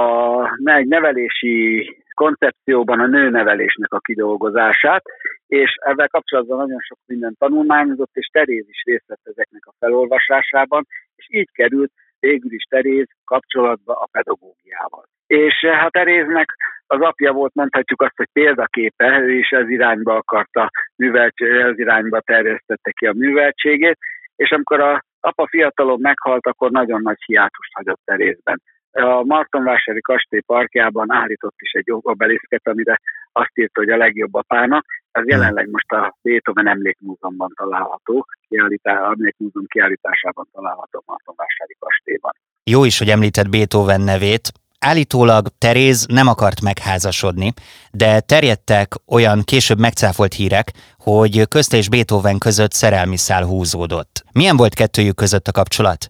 egy 0.63 0.87
nevelési 0.87 1.87
koncepcióban 2.13 2.99
a 2.99 3.07
nőnevelésnek 3.07 3.93
a 3.93 3.99
kidolgozását, 3.99 5.03
és 5.49 5.75
ezzel 5.85 6.07
kapcsolatban 6.07 6.57
nagyon 6.57 6.79
sok 6.79 6.97
minden 7.05 7.35
tanulmányozott, 7.39 8.11
és 8.13 8.27
Teréz 8.27 8.65
is 8.67 8.83
részt 8.85 9.07
vett 9.07 9.23
ezeknek 9.23 9.65
a 9.65 9.73
felolvasásában, 9.79 10.87
és 11.15 11.25
így 11.29 11.51
került 11.51 11.91
végül 12.19 12.53
is 12.53 12.63
Teréz 12.69 13.07
kapcsolatba 13.25 13.93
a 13.93 14.07
pedagógiával. 14.11 15.03
És 15.27 15.65
hát 15.65 15.91
Teréznek 15.91 16.55
az 16.87 17.01
apja 17.01 17.31
volt, 17.31 17.53
mondhatjuk 17.53 18.01
azt, 18.01 18.17
hogy 18.17 18.27
példaképe, 18.33 19.19
ő 19.19 19.31
is 19.31 19.49
ez 19.49 19.69
irányba 19.69 20.15
akarta, 20.15 20.69
ez 20.97 21.79
irányba 21.79 22.19
terjesztette 22.19 22.91
ki 22.91 23.05
a 23.05 23.13
műveltségét, 23.13 23.97
és 24.35 24.51
amikor 24.51 24.79
a 24.79 25.03
apa 25.19 25.47
fiatalon 25.47 25.99
meghalt, 26.01 26.47
akkor 26.47 26.71
nagyon 26.71 27.01
nagy 27.01 27.23
hiátust 27.25 27.73
hagyott 27.73 28.01
Terézben. 28.05 28.61
A 28.91 29.23
Martonvásári 29.23 30.01
kastély 30.01 30.39
parkjában 30.39 31.11
állított 31.11 31.55
is 31.57 31.71
egy 31.71 31.85
obelisket, 31.87 32.67
amire 32.67 32.99
azt 33.31 33.51
írta, 33.53 33.79
hogy 33.79 33.89
a 33.89 33.97
legjobb 33.97 34.33
apának. 34.33 34.85
Ez 35.11 35.21
hmm. 35.21 35.31
jelenleg 35.31 35.69
most 35.69 35.91
a 35.91 36.17
Beethoven 36.21 36.67
Emlékmúzeumban 36.67 37.51
található, 37.55 38.25
kiállítá, 38.47 39.11
Emlékmúzeum 39.11 39.65
kiállításában 39.67 40.47
található 40.51 41.03
Martonvásári 41.05 41.75
kastélyban. 41.79 42.31
Jó 42.63 42.83
is, 42.83 42.97
hogy 42.97 43.09
említett 43.09 43.49
Beethoven 43.49 44.01
nevét. 44.01 44.51
Állítólag 44.79 45.47
Teréz 45.57 46.05
nem 46.05 46.27
akart 46.27 46.61
megházasodni, 46.61 47.53
de 47.91 48.19
terjedtek 48.19 48.87
olyan 49.07 49.41
később 49.43 49.79
megcáfolt 49.79 50.33
hírek, 50.33 50.71
hogy 50.97 51.47
közte 51.47 51.77
és 51.77 51.89
Beethoven 51.89 52.37
között 52.37 52.71
szerelmi 52.71 53.17
szál 53.17 53.45
húzódott. 53.45 54.23
Milyen 54.33 54.57
volt 54.57 54.73
kettőjük 54.73 55.15
között 55.15 55.47
a 55.47 55.51
kapcsolat? 55.51 56.09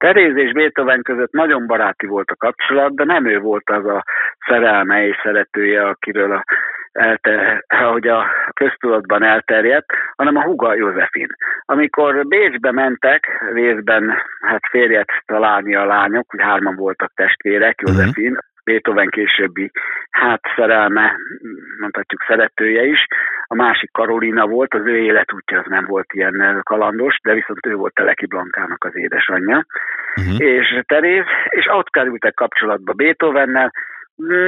Teréz 0.00 0.36
és 0.36 0.52
Beethoven 0.52 1.02
között 1.02 1.32
nagyon 1.32 1.66
baráti 1.66 2.06
volt 2.06 2.30
a 2.30 2.36
kapcsolat, 2.36 2.94
de 2.94 3.04
nem 3.04 3.26
ő 3.26 3.38
volt 3.38 3.70
az 3.70 3.86
a 3.86 4.04
szerelme 4.46 5.06
és 5.06 5.16
szeretője, 5.22 5.88
akiről 5.88 6.32
a, 6.32 6.44
elte, 6.92 7.64
ahogy 7.68 8.08
a 8.08 8.26
köztudatban 8.54 9.22
elterjedt, 9.22 9.86
hanem 10.16 10.36
a 10.36 10.42
huga 10.42 10.74
Józefin. 10.74 11.26
Amikor 11.64 12.26
Bécsbe 12.26 12.72
mentek, 12.72 13.48
részben 13.52 14.14
hát 14.40 14.62
férjet 14.70 15.08
találni 15.26 15.74
a 15.74 15.84
lányok, 15.84 16.30
hogy 16.30 16.40
hárman 16.42 16.76
voltak 16.76 17.12
testvérek, 17.14 17.80
mhm. 17.80 17.90
Józefin, 17.90 18.30
uh-huh. 18.30 18.48
Beethoven 18.64 19.08
későbbi 19.08 19.70
hát 20.10 20.40
szerelme, 20.56 21.16
mondhatjuk 21.80 22.24
szeretője 22.26 22.84
is. 22.84 23.06
A 23.52 23.54
másik 23.54 23.92
Karolina 23.92 24.46
volt, 24.46 24.74
az 24.74 24.86
ő 24.86 24.96
életútja 24.98 25.58
az 25.58 25.66
nem 25.68 25.84
volt 25.86 26.12
ilyen 26.12 26.60
kalandos, 26.62 27.18
de 27.22 27.32
viszont 27.32 27.66
ő 27.66 27.74
volt 27.74 27.94
Teleki 27.94 28.26
Blankának 28.26 28.84
az 28.84 28.96
édesanyja. 28.96 29.64
Uh-huh. 30.16 30.40
És 30.40 30.80
Teréz, 30.86 31.24
és 31.48 31.66
ott 31.66 31.90
kerültek 31.90 32.34
kapcsolatba 32.34 32.92
Beethovennel, 32.92 33.70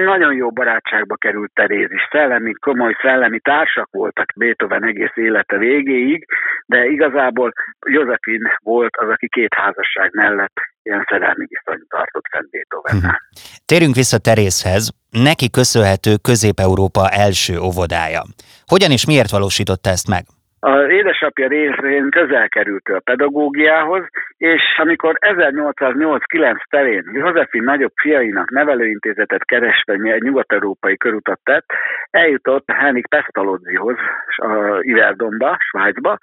nagyon 0.05 0.35
jó 0.35 0.51
barátságba 0.51 1.17
került 1.17 1.51
Teréz 1.55 1.91
is. 1.91 2.09
Szellemi, 2.11 2.53
komoly 2.53 2.97
szellemi 3.01 3.41
társak 3.41 3.89
voltak 3.91 4.27
Beethoven 4.37 4.85
egész 4.85 5.17
élete 5.17 5.59
végéig, 5.59 6.27
de 6.67 6.87
igazából 6.87 7.53
Józefin 7.87 8.43
volt 8.65 8.97
az, 8.97 9.09
aki 9.09 9.29
két 9.29 9.55
házasság 9.55 10.11
mellett 10.15 10.61
ilyen 10.83 11.05
szerelmi 11.09 11.47
viszonyt 11.49 11.89
tartott 11.89 12.25
fenn 12.31 12.47
Beethovennel. 12.51 13.11
Hm. 13.11 13.67
Térjünk 13.67 13.95
vissza 13.95 14.19
Terézhez. 14.19 14.91
Neki 15.11 15.51
köszönhető 15.51 16.13
Közép-Európa 16.29 17.09
első 17.09 17.59
óvodája. 17.59 18.23
Hogyan 18.67 18.91
és 18.91 19.07
miért 19.07 19.31
valósította 19.31 19.91
ezt 19.91 20.09
meg? 20.09 20.25
Az 20.65 20.89
édesapja 20.89 21.49
részén 21.49 22.11
közel 22.11 22.49
került 22.49 22.89
a 22.89 23.01
pedagógiához, 23.05 24.05
és 24.37 24.63
amikor 24.77 25.19
1808-9 25.21 26.57
terén 26.69 27.05
Józefin 27.13 27.63
nagyobb 27.63 27.93
fiainak 27.95 28.51
nevelőintézetet 28.51 29.45
keresve 29.45 29.93
egy 29.93 30.23
nyugat-európai 30.23 30.97
körutat 30.97 31.41
tett, 31.45 31.67
eljutott 32.11 32.71
Henrik 32.71 33.07
Pestalozzihoz, 33.07 33.97
a 34.37 34.79
Iverdomba, 34.81 35.57
Svájcba, 35.61 36.19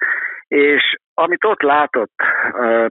és 0.50 0.98
amit 1.14 1.44
ott 1.44 1.62
látott 1.62 2.14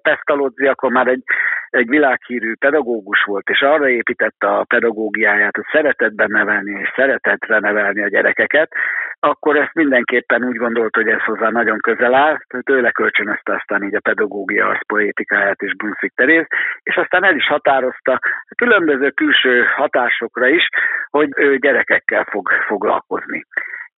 Pestalozzi, 0.03 0.67
akkor 0.67 0.91
már 0.91 1.07
egy, 1.07 1.23
egy 1.71 1.89
világhírű 1.89 2.55
pedagógus 2.55 3.23
volt, 3.25 3.49
és 3.49 3.61
arra 3.61 3.89
építette 3.89 4.47
a 4.47 4.65
pedagógiáját, 4.65 5.55
hogy 5.55 5.65
szeretetben 5.73 6.31
nevelni 6.31 6.81
és 6.81 6.93
szeretetre 6.97 7.59
nevelni 7.59 8.03
a 8.03 8.09
gyerekeket, 8.09 8.73
akkor 9.21 9.57
ezt 9.57 9.75
mindenképpen 9.75 10.45
úgy 10.45 10.57
gondolt, 10.57 10.95
hogy 10.95 11.09
ez 11.09 11.23
hozzá 11.23 11.49
nagyon 11.51 11.79
közel 11.79 12.15
áll, 12.15 12.39
tőle 12.63 12.91
kölcsönözte 12.91 13.55
aztán 13.55 13.83
így 13.83 13.95
a 13.95 14.01
pedagógia 14.01 14.69
az 14.69 14.79
poétikáját 14.87 15.61
és 15.61 15.77
Brunswick 15.77 16.15
Teréz, 16.15 16.47
és 16.83 16.97
aztán 16.97 17.25
el 17.25 17.35
is 17.35 17.47
határozta 17.47 18.19
különböző 18.57 19.11
külső 19.11 19.65
hatásokra 19.77 20.49
is, 20.49 20.69
hogy 21.11 21.29
ő 21.37 21.57
gyerekekkel 21.57 22.25
fog 22.25 22.49
foglalkozni. 22.67 23.45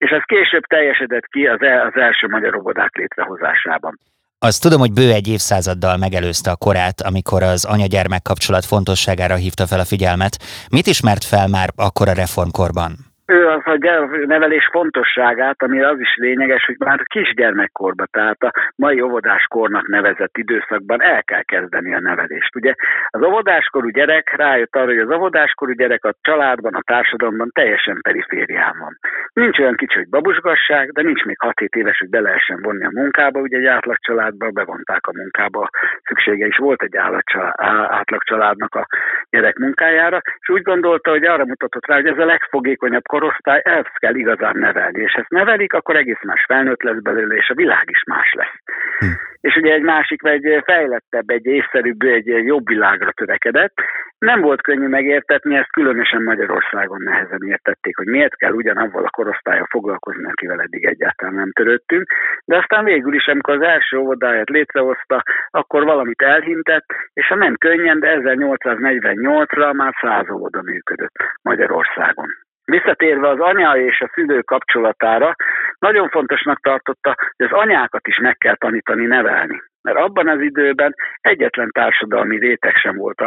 És 0.05 0.09
ez 0.09 0.23
később 0.25 0.63
teljesedett 0.63 1.25
ki 1.25 1.47
az, 1.47 1.61
el, 1.61 1.87
az 1.87 1.95
első 1.95 2.27
magyar 2.27 2.55
óvodák 2.55 2.95
létrehozásában. 2.95 3.99
Azt 4.39 4.61
tudom, 4.61 4.79
hogy 4.79 4.93
bő 4.93 5.11
egy 5.11 5.27
évszázaddal 5.27 5.97
megelőzte 5.97 6.51
a 6.51 6.55
korát, 6.55 7.01
amikor 7.01 7.43
az 7.43 7.65
anya-gyermek 7.65 8.21
kapcsolat 8.21 8.65
fontosságára 8.65 9.35
hívta 9.35 9.65
fel 9.65 9.79
a 9.79 9.85
figyelmet. 9.85 10.37
Mit 10.71 10.87
ismert 10.87 11.23
fel 11.23 11.47
már 11.47 11.69
akkor 11.75 12.07
a 12.07 12.13
reformkorban? 12.13 13.10
Ő 13.31 13.47
az 13.47 13.61
a 13.65 13.77
nevelés 14.25 14.69
fontosságát, 14.71 15.61
ami 15.63 15.81
az 15.81 15.99
is 15.99 16.15
lényeges, 16.15 16.65
hogy 16.65 16.75
már 16.79 16.99
kisgyermekkorban, 17.07 18.07
tehát 18.11 18.43
a 18.43 18.51
mai 18.75 19.01
óvodáskornak 19.01 19.87
nevezett 19.87 20.37
időszakban 20.37 21.01
el 21.01 21.23
kell 21.23 21.43
kezdeni 21.43 21.93
a 21.93 21.99
nevelést. 21.99 22.55
Ugye 22.55 22.73
az 23.07 23.21
óvodáskorú 23.21 23.89
gyerek 23.89 24.35
rájött 24.35 24.75
arra, 24.75 24.85
hogy 24.85 24.97
az 24.97 25.11
óvodáskorú 25.11 25.71
gyerek 25.71 26.05
a 26.05 26.13
családban, 26.21 26.73
a 26.73 26.81
társadalomban 26.81 27.49
teljesen 27.53 27.99
periférián 28.01 28.75
van. 28.79 28.97
Nincs 29.33 29.59
olyan 29.59 29.75
kicsi, 29.75 29.97
hogy 29.97 30.09
babusgasság, 30.09 30.91
de 30.91 31.01
nincs 31.01 31.23
még 31.23 31.37
6-7 31.39 31.75
éves, 31.75 31.97
hogy 31.97 32.09
be 32.09 32.19
lehessen 32.19 32.59
vonni 32.61 32.85
a 32.85 32.91
munkába. 32.93 33.39
Ugye 33.39 33.57
egy 33.57 33.65
átlag 33.65 33.97
családba 33.99 34.49
bevonták 34.49 35.07
a 35.07 35.13
munkába, 35.15 35.69
szüksége 36.03 36.45
is 36.45 36.57
volt 36.57 36.83
egy 36.83 36.97
átlag 36.97 38.23
családnak 38.23 38.75
a 38.75 38.87
gyerek 39.29 39.57
munkájára, 39.57 40.21
és 40.39 40.49
úgy 40.49 40.61
gondolta, 40.61 41.09
hogy 41.09 41.25
arra 41.25 41.45
mutatott 41.45 41.85
rá, 41.85 41.95
hogy 41.95 42.07
ez 42.07 42.17
a 42.17 42.25
legfogékonyabb 42.25 43.07
korosztály, 43.21 43.61
ezt 43.63 43.97
kell 43.99 44.15
igazán 44.15 44.57
nevelni, 44.57 45.01
és 45.01 45.13
ezt 45.13 45.29
nevelik, 45.29 45.73
akkor 45.73 45.95
egész 45.95 46.23
más 46.23 46.43
felnőtt 46.47 46.83
lesz 46.83 47.01
belőle, 47.01 47.35
és 47.35 47.49
a 47.49 47.55
világ 47.55 47.85
is 47.89 48.03
más 48.03 48.33
lesz. 48.33 48.55
Hm. 48.99 49.05
És 49.41 49.55
ugye 49.55 49.73
egy 49.73 49.81
másik, 49.81 50.23
egy 50.23 50.61
fejlettebb, 50.65 51.29
egy 51.29 51.45
észszerűbb, 51.45 52.01
egy 52.01 52.25
jobb 52.25 52.67
világra 52.67 53.11
törekedett. 53.11 53.73
Nem 54.17 54.41
volt 54.41 54.61
könnyű 54.61 54.87
megértetni, 54.87 55.55
ezt 55.55 55.71
különösen 55.71 56.23
Magyarországon 56.23 57.01
nehezen 57.03 57.41
értették, 57.45 57.97
hogy 57.97 58.07
miért 58.07 58.35
kell 58.35 58.51
ugyanavval 58.51 59.03
a 59.03 59.09
korosztálya 59.09 59.65
foglalkozni, 59.69 60.25
akivel 60.25 60.61
eddig 60.61 60.85
egyáltalán 60.85 61.33
nem 61.33 61.51
törődtünk. 61.51 62.11
De 62.45 62.57
aztán 62.57 62.83
végül 62.83 63.13
is, 63.13 63.27
amikor 63.27 63.53
az 63.55 63.61
első 63.61 63.97
óvodáját 63.97 64.49
létrehozta, 64.49 65.23
akkor 65.49 65.83
valamit 65.83 66.21
elhintett, 66.21 66.85
és 67.13 67.27
ha 67.27 67.35
nem 67.35 67.55
könnyen, 67.57 67.99
de 67.99 68.19
1848-ra 68.21 69.75
már 69.75 69.93
száz 70.01 70.29
óvoda 70.29 70.61
működött 70.61 71.15
Magyarországon. 71.41 72.27
Visszatérve 72.71 73.27
az 73.29 73.39
anya 73.39 73.77
és 73.77 74.01
a 74.01 74.11
szülő 74.13 74.41
kapcsolatára, 74.41 75.35
nagyon 75.79 76.09
fontosnak 76.09 76.59
tartotta, 76.59 77.15
hogy 77.37 77.45
az 77.45 77.57
anyákat 77.57 78.07
is 78.07 78.17
meg 78.19 78.37
kell 78.37 78.55
tanítani 78.55 79.05
nevelni. 79.05 79.61
Mert 79.81 79.97
abban 79.97 80.27
az 80.27 80.41
időben 80.41 80.95
egyetlen 81.21 81.69
társadalmi 81.71 82.37
réteg 82.39 82.75
sem 82.75 82.95
volt, 82.95 83.21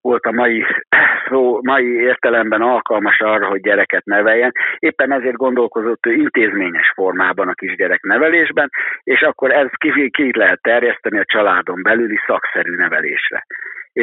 volt 0.00 0.24
a 0.24 0.32
mai, 0.32 0.64
szó, 1.28 1.60
mai 1.62 1.86
értelemben 1.86 2.62
alkalmas 2.62 3.20
arra, 3.20 3.46
hogy 3.46 3.60
gyereket 3.60 4.04
neveljen. 4.04 4.52
Éppen 4.78 5.12
ezért 5.12 5.36
gondolkozott 5.36 6.06
ő 6.06 6.12
intézményes 6.12 6.92
formában 6.94 7.48
a 7.48 7.54
kisgyerek 7.54 8.02
nevelésben, 8.02 8.70
és 9.02 9.20
akkor 9.20 9.52
ez 9.52 9.68
ki, 9.76 10.10
ki 10.10 10.38
lehet 10.38 10.62
terjeszteni 10.62 11.18
a 11.18 11.24
családon 11.24 11.82
belüli 11.82 12.18
szakszerű 12.26 12.76
nevelésre. 12.76 13.46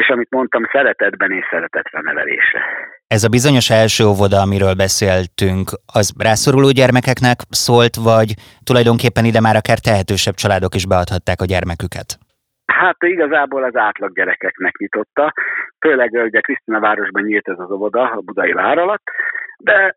És 0.00 0.08
amit 0.08 0.30
mondtam, 0.30 0.62
szeretetben 0.72 1.30
és 1.32 1.46
szeretetre 1.50 2.00
nevelésre. 2.02 2.60
Ez 3.06 3.24
a 3.24 3.28
bizonyos 3.28 3.70
első 3.70 4.04
óvoda, 4.04 4.38
amiről 4.40 4.74
beszéltünk, 4.74 5.66
az 5.98 6.06
rászoruló 6.18 6.70
gyermekeknek 6.70 7.38
szólt, 7.50 7.94
vagy 8.10 8.30
tulajdonképpen 8.64 9.24
ide 9.24 9.40
már 9.40 9.56
akár 9.56 9.78
tehetősebb 9.78 10.34
családok 10.34 10.74
is 10.74 10.86
beadhatták 10.86 11.40
a 11.40 11.50
gyermeküket? 11.52 12.08
Hát 12.66 12.96
igazából 13.14 13.62
az 13.64 13.76
átlag 13.76 14.12
gyerekeknek 14.14 14.76
nyitotta, 14.76 15.32
főleg 15.80 16.10
ugye 16.28 16.40
Krisztina 16.40 16.80
városban 16.80 17.22
nyílt 17.22 17.48
ez 17.48 17.58
az 17.58 17.70
óvoda, 17.70 18.02
a 18.02 18.20
budai 18.20 18.52
vár 18.52 18.78
alatt, 18.78 19.06
de 19.58 19.96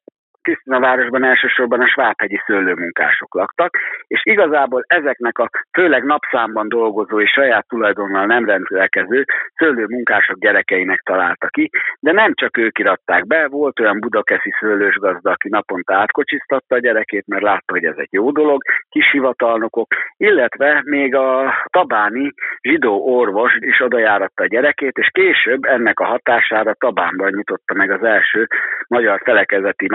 Krisztina 0.50 0.80
városban 0.80 1.24
elsősorban 1.24 1.82
a 1.82 1.88
svábhegyi 1.88 2.42
szőlőmunkások 2.46 3.34
laktak, 3.34 3.78
és 4.08 4.22
igazából 4.24 4.84
ezeknek 4.88 5.38
a 5.38 5.50
főleg 5.72 6.04
napszámban 6.04 6.70
dolgozó 6.70 7.22
és 7.22 7.32
saját 7.32 7.68
tulajdonnal 7.68 8.26
nem 8.26 8.46
rendelkező 8.46 9.26
szőlőmunkások 9.56 10.40
gyerekeinek 10.40 11.00
találta 11.00 11.48
ki, 11.48 11.70
de 12.00 12.12
nem 12.12 12.34
csak 12.34 12.58
ők 12.58 12.80
iratták 12.80 13.28
be, 13.28 13.48
volt 13.48 13.80
olyan 13.80 14.00
budakeszi 14.00 14.52
szőlős 14.60 14.96
gazda, 14.96 15.32
aki 15.32 15.50
naponta 15.50 15.96
átkocsisztatta 15.96 16.76
a 16.76 16.80
gyerekét, 16.80 17.28
mert 17.28 17.44
látta, 17.44 17.74
hogy 17.74 17.86
ez 17.86 17.98
egy 17.98 18.12
jó 18.12 18.32
dolog, 18.32 18.62
kis 18.90 19.12
hivatalnokok, 19.12 19.88
illetve 20.18 20.82
még 20.86 21.16
a 21.16 21.54
tabáni 21.70 22.34
zsidó 22.62 23.18
orvos 23.18 23.58
is 23.60 23.82
odajáratta 23.82 24.44
a 24.44 24.48
gyerekét, 24.48 24.98
és 24.98 25.10
később 25.12 25.64
ennek 25.64 26.00
a 26.00 26.06
hatására 26.06 26.74
Tabánban 26.74 27.32
nyitotta 27.36 27.74
meg 27.74 27.92
az 27.92 28.04
első 28.04 28.48
magyar 28.88 29.22
felekezeti, 29.24 29.88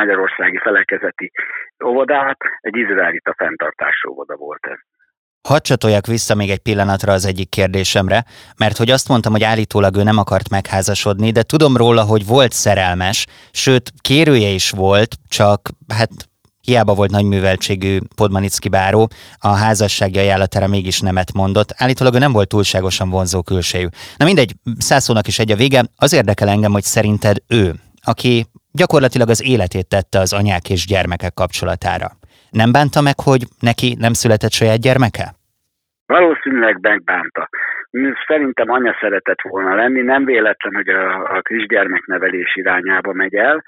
magyarországi 0.45 0.59
felekezeti 0.59 1.33
óvodát, 1.85 2.39
egy 2.61 2.77
izraelita 2.77 3.35
fenntartású 3.37 4.11
óvoda 4.11 4.37
volt 4.37 4.67
ez. 4.67 4.79
Hadd 5.49 5.61
csatoljak 5.63 6.07
vissza 6.07 6.35
még 6.35 6.51
egy 6.51 6.59
pillanatra 6.59 7.13
az 7.13 7.25
egyik 7.25 7.49
kérdésemre, 7.49 8.25
mert 8.59 8.77
hogy 8.77 8.91
azt 8.91 9.09
mondtam, 9.09 9.33
hogy 9.33 9.43
állítólag 9.43 9.97
ő 9.97 10.03
nem 10.03 10.19
akart 10.19 10.49
megházasodni, 10.51 11.31
de 11.31 11.43
tudom 11.43 11.77
róla, 11.77 12.03
hogy 12.03 12.27
volt 12.27 12.53
szerelmes, 12.53 13.27
sőt, 13.51 13.93
kérője 14.01 14.49
is 14.49 14.71
volt, 14.71 15.15
csak 15.29 15.61
hát 15.95 16.11
Hiába 16.61 16.95
volt 16.95 17.11
nagy 17.11 17.25
műveltségű 17.25 17.99
Podmanicki 18.17 18.69
báró, 18.69 19.09
a 19.39 19.49
házassági 19.49 20.19
ajánlatára 20.19 20.67
mégis 20.67 21.01
nemet 21.01 21.33
mondott. 21.33 21.75
Állítólag 21.77 22.15
ő 22.15 22.19
nem 22.19 22.33
volt 22.33 22.49
túlságosan 22.49 23.11
vonzó 23.11 23.43
külsejű. 23.43 23.87
Na 24.17 24.25
mindegy, 24.25 24.55
százszónak 24.79 25.27
is 25.27 25.39
egy 25.39 25.51
a 25.51 25.57
vége. 25.57 25.85
Az 25.97 26.13
érdekel 26.13 26.49
engem, 26.49 26.73
hogy 26.73 26.83
szerinted 26.83 27.37
ő, 27.49 27.75
aki 28.03 28.47
gyakorlatilag 28.81 29.29
az 29.29 29.43
életét 29.55 29.89
tette 29.89 30.19
az 30.19 30.33
anyák 30.33 30.65
és 30.75 30.87
gyermekek 30.87 31.35
kapcsolatára. 31.35 32.09
Nem 32.51 32.71
bánta 32.73 33.01
meg, 33.09 33.19
hogy 33.29 33.43
neki 33.71 33.89
nem 33.99 34.13
született 34.13 34.55
saját 34.61 34.81
gyermeke? 34.87 35.27
Valószínűleg 36.07 36.79
megbánta. 36.81 37.49
Szerintem 38.27 38.71
anya 38.71 38.97
szeretett 39.01 39.41
volna 39.43 39.75
lenni, 39.75 40.01
nem 40.01 40.25
véletlen, 40.25 40.75
hogy 40.75 40.89
a, 40.89 41.37
a 41.37 41.41
kisgyermeknevelés 41.41 42.57
irányába 42.57 43.13
megy 43.13 43.35
el, 43.35 43.63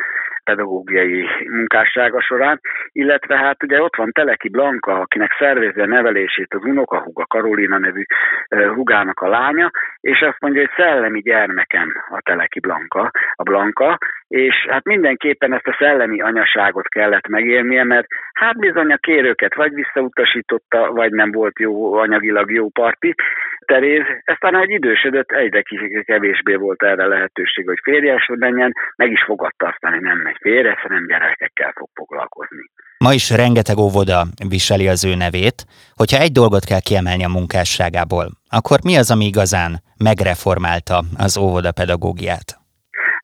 pedagógiai 0.47 1.27
munkássága 1.49 2.21
során, 2.21 2.61
illetve 2.93 3.37
hát 3.37 3.63
ugye 3.63 3.83
ott 3.83 3.97
van 3.97 4.13
Teleki 4.13 4.49
Blanka, 4.49 4.93
akinek 5.01 5.37
szervezi 5.39 5.81
a 5.81 5.87
nevelését 5.87 6.55
az 6.55 6.65
unokahuga 6.65 7.25
Karolina 7.27 7.79
nevű 7.79 8.03
hugának 8.75 9.21
a 9.21 9.29
lánya, 9.29 9.71
és 10.01 10.21
azt 10.21 10.41
mondja, 10.41 10.61
hogy 10.61 10.71
szellemi 10.77 11.21
gyermekem 11.21 11.89
a 12.11 12.21
Teleki 12.21 12.61
Blanka, 12.61 13.11
a 13.35 13.43
Blanka, 13.43 13.99
és 14.29 14.67
hát 14.71 14.85
mindenképpen 14.85 15.53
ezt 15.53 15.67
a 15.67 15.77
szellemi 15.79 16.21
anyaságot 16.21 16.89
kellett 16.89 17.29
megélnie, 17.29 17.85
mert 17.85 18.07
hát 18.33 18.59
bizony 18.59 18.93
a 18.93 18.97
kérőket 18.97 19.55
vagy 19.55 19.75
visszautasította, 19.75 20.93
vagy 20.93 21.13
nem 21.13 21.31
volt 21.33 21.59
jó 21.59 21.95
anyagilag 21.95 22.51
jó 22.51 22.69
parti, 22.69 23.15
Teréz, 23.67 24.05
aztán 24.25 24.57
egy 24.57 24.71
idősödött, 24.71 25.31
egyre 25.31 25.63
kevésbé 26.03 26.55
volt 26.55 26.83
erre 26.83 27.07
lehetőség, 27.07 27.67
hogy 27.67 27.79
férjes 27.83 28.31
menjen, 28.39 28.73
meg 28.97 29.11
is 29.11 29.23
fogadta 29.23 29.67
aztán, 29.67 29.93
hogy 29.93 30.03
nem 30.03 30.19
megy 30.19 30.36
férje, 30.41 30.75
hanem 30.83 31.07
gyerekekkel 31.07 31.73
fog 31.79 31.89
foglalkozni. 31.95 32.65
Ma 32.99 33.13
is 33.13 33.31
rengeteg 33.31 33.77
óvoda 33.79 34.27
viseli 34.49 34.89
az 34.89 35.05
ő 35.05 35.15
nevét. 35.15 35.67
Hogyha 35.95 36.19
egy 36.19 36.33
dolgot 36.33 36.65
kell 36.65 36.81
kiemelni 36.81 37.25
a 37.25 37.29
munkásságából, 37.29 38.31
akkor 38.49 38.79
mi 38.85 38.97
az, 38.97 39.11
ami 39.11 39.25
igazán 39.25 39.83
megreformálta 39.97 41.05
az 41.17 41.37
óvoda 41.39 41.73
pedagógiát? 41.73 42.66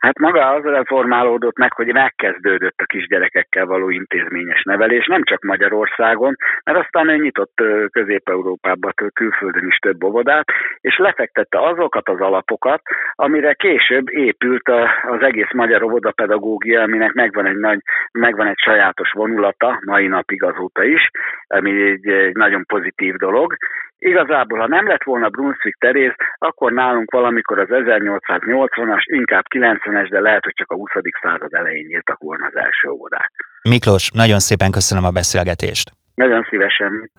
Hát 0.02 0.18
maga 0.18 0.50
az 0.50 0.64
reformálódott 0.64 1.56
meg, 1.56 1.72
hogy 1.72 1.92
megkezdődött 1.92 2.80
a 2.80 2.84
kisgyerekekkel 2.84 3.66
való 3.66 3.88
intézményes 3.90 4.62
nevelés, 4.62 5.06
nem 5.06 5.22
csak 5.24 5.42
Magyarországon, 5.42 6.36
mert 6.64 6.78
aztán 6.78 7.08
ő 7.08 7.16
nyitott 7.16 7.62
Közép-Európába, 7.90 8.92
külföldön 9.12 9.66
is 9.66 9.76
több 9.76 10.04
óvodát, 10.04 10.44
és 10.80 10.96
lefektette 10.96 11.60
azokat 11.60 12.08
az 12.08 12.20
alapokat, 12.20 12.82
amire 13.14 13.54
később 13.54 14.08
épült 14.10 14.68
az 15.02 15.20
egész 15.20 15.52
magyar 15.52 15.82
óvodapedagógia, 15.82 16.82
aminek 16.82 17.12
megvan 17.12 17.46
egy, 17.46 17.58
nagy, 17.58 17.80
megvan 18.12 18.46
egy 18.46 18.58
sajátos 18.58 19.12
vonulata, 19.12 19.80
mai 19.84 20.06
napig 20.06 20.42
azóta 20.42 20.84
is, 20.84 21.10
ami 21.46 21.82
egy, 21.82 22.06
egy 22.06 22.34
nagyon 22.34 22.64
pozitív 22.66 23.14
dolog, 23.14 23.56
Igazából, 24.10 24.58
ha 24.58 24.66
nem 24.66 24.86
lett 24.86 25.02
volna 25.02 25.28
Brunswick 25.28 25.78
Teréz, 25.78 26.12
akkor 26.38 26.72
nálunk 26.72 27.10
valamikor 27.10 27.58
az 27.58 27.68
1880-as, 27.70 29.02
inkább 29.04 29.44
90-es, 29.54 30.06
de 30.10 30.20
lehet, 30.20 30.44
hogy 30.44 30.52
csak 30.54 30.70
a 30.70 30.74
20. 30.74 30.90
század 31.22 31.54
elején 31.54 31.86
nyíltak 31.88 32.18
volna 32.18 32.46
az 32.46 32.56
első 32.56 32.88
óvodák. 32.88 33.30
Miklós, 33.68 34.10
nagyon 34.10 34.38
szépen 34.38 34.70
köszönöm 34.70 35.04
a 35.04 35.10
beszélgetést. 35.10 35.90
Nagyon 36.14 36.46
szívesen. 36.50 37.10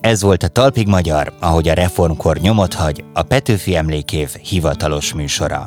Ez 0.00 0.22
volt 0.22 0.42
a 0.42 0.52
Talpig 0.58 0.88
Magyar, 0.88 1.26
ahogy 1.40 1.68
a 1.68 1.74
reformkor 1.74 2.36
nyomot 2.36 2.74
hagy, 2.74 2.98
a 3.14 3.22
Petőfi 3.22 3.76
Emlékév 3.76 4.28
hivatalos 4.50 5.14
műsora. 5.14 5.62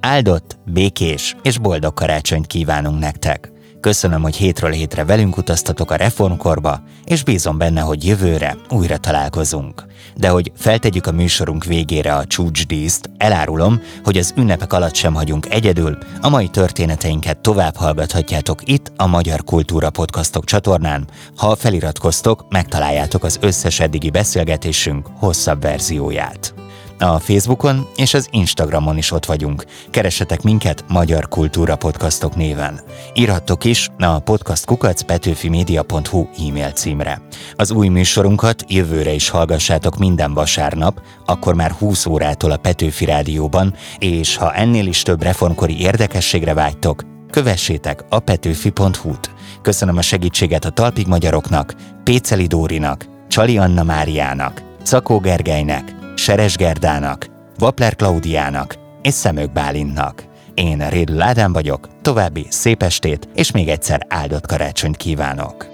Áldott, 0.00 0.48
békés 0.74 1.34
és 1.42 1.58
boldog 1.58 1.94
karácsonyt 1.94 2.46
kívánunk 2.46 3.00
nektek! 3.00 3.40
Köszönöm, 3.82 4.22
hogy 4.22 4.36
hétről 4.36 4.70
hétre 4.70 5.04
velünk 5.04 5.36
utaztatok 5.36 5.90
a 5.90 5.96
reformkorba, 5.96 6.82
és 7.04 7.22
bízom 7.22 7.58
benne, 7.58 7.80
hogy 7.80 8.06
jövőre 8.06 8.56
újra 8.70 8.96
találkozunk. 8.96 9.84
De 10.16 10.28
hogy 10.28 10.52
feltegyük 10.56 11.06
a 11.06 11.12
műsorunk 11.12 11.64
végére 11.64 12.14
a 12.14 12.24
csúcsdíszt, 12.24 13.10
elárulom, 13.16 13.80
hogy 14.04 14.16
az 14.16 14.34
ünnepek 14.36 14.72
alatt 14.72 14.94
sem 14.94 15.14
hagyunk 15.14 15.50
egyedül, 15.50 15.98
a 16.20 16.28
mai 16.28 16.48
történeteinket 16.48 17.38
tovább 17.38 17.76
hallgathatjátok 17.76 18.60
itt 18.64 18.92
a 18.96 19.06
Magyar 19.06 19.44
Kultúra 19.44 19.90
Podcastok 19.90 20.44
csatornán. 20.44 21.08
Ha 21.36 21.56
feliratkoztok, 21.56 22.46
megtaláljátok 22.48 23.24
az 23.24 23.38
összes 23.40 23.80
eddigi 23.80 24.10
beszélgetésünk 24.10 25.06
hosszabb 25.18 25.62
verzióját. 25.62 26.61
A 27.02 27.18
Facebookon 27.18 27.86
és 27.96 28.14
az 28.14 28.28
Instagramon 28.30 28.96
is 28.96 29.10
ott 29.10 29.24
vagyunk. 29.24 29.64
Keressetek 29.90 30.42
minket 30.42 30.84
Magyar 30.88 31.28
Kultúra 31.28 31.76
Podcastok 31.76 32.36
néven. 32.36 32.80
Írhattok 33.14 33.64
is 33.64 33.88
a 33.98 34.18
podcastkukacpetőfimedia.hu 34.18 36.26
e-mail 36.48 36.70
címre. 36.70 37.22
Az 37.56 37.70
új 37.70 37.88
műsorunkat 37.88 38.64
jövőre 38.68 39.12
is 39.12 39.28
hallgassátok 39.28 39.98
minden 39.98 40.34
vasárnap, 40.34 41.02
akkor 41.26 41.54
már 41.54 41.70
20 41.70 42.06
órától 42.06 42.50
a 42.50 42.56
Petőfi 42.56 43.04
Rádióban, 43.04 43.74
és 43.98 44.36
ha 44.36 44.54
ennél 44.54 44.86
is 44.86 45.02
több 45.02 45.22
reformkori 45.22 45.80
érdekességre 45.80 46.54
vágytok, 46.54 47.04
kövessétek 47.30 48.04
a 48.08 48.18
petőfi.hu-t. 48.18 49.30
Köszönöm 49.62 49.96
a 49.96 50.02
segítséget 50.02 50.64
a 50.64 50.70
Talpig 50.70 51.06
Magyaroknak, 51.06 51.74
Péceli 52.04 52.46
Dórinak, 52.46 53.06
Csali 53.28 53.58
Anna 53.58 53.82
Máriának, 53.82 54.62
Cakó 54.82 55.18
Gergelynek, 55.18 56.00
Seres 56.14 56.56
Gerdának, 56.56 57.26
Vapler 57.58 57.96
Klaudiának 57.96 58.74
és 59.02 59.14
Szemök 59.14 59.52
Bálintnak. 59.52 60.24
Én 60.54 60.88
Rédl 60.88 61.20
Ádám 61.20 61.52
vagyok, 61.52 61.88
további 62.02 62.46
szép 62.48 62.82
estét 62.82 63.28
és 63.34 63.50
még 63.50 63.68
egyszer 63.68 64.06
áldott 64.08 64.46
karácsonyt 64.46 64.96
kívánok! 64.96 65.66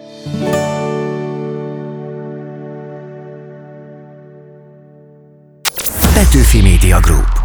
Petőfi 6.15 6.63
Media 6.63 7.01
Group 7.01 7.38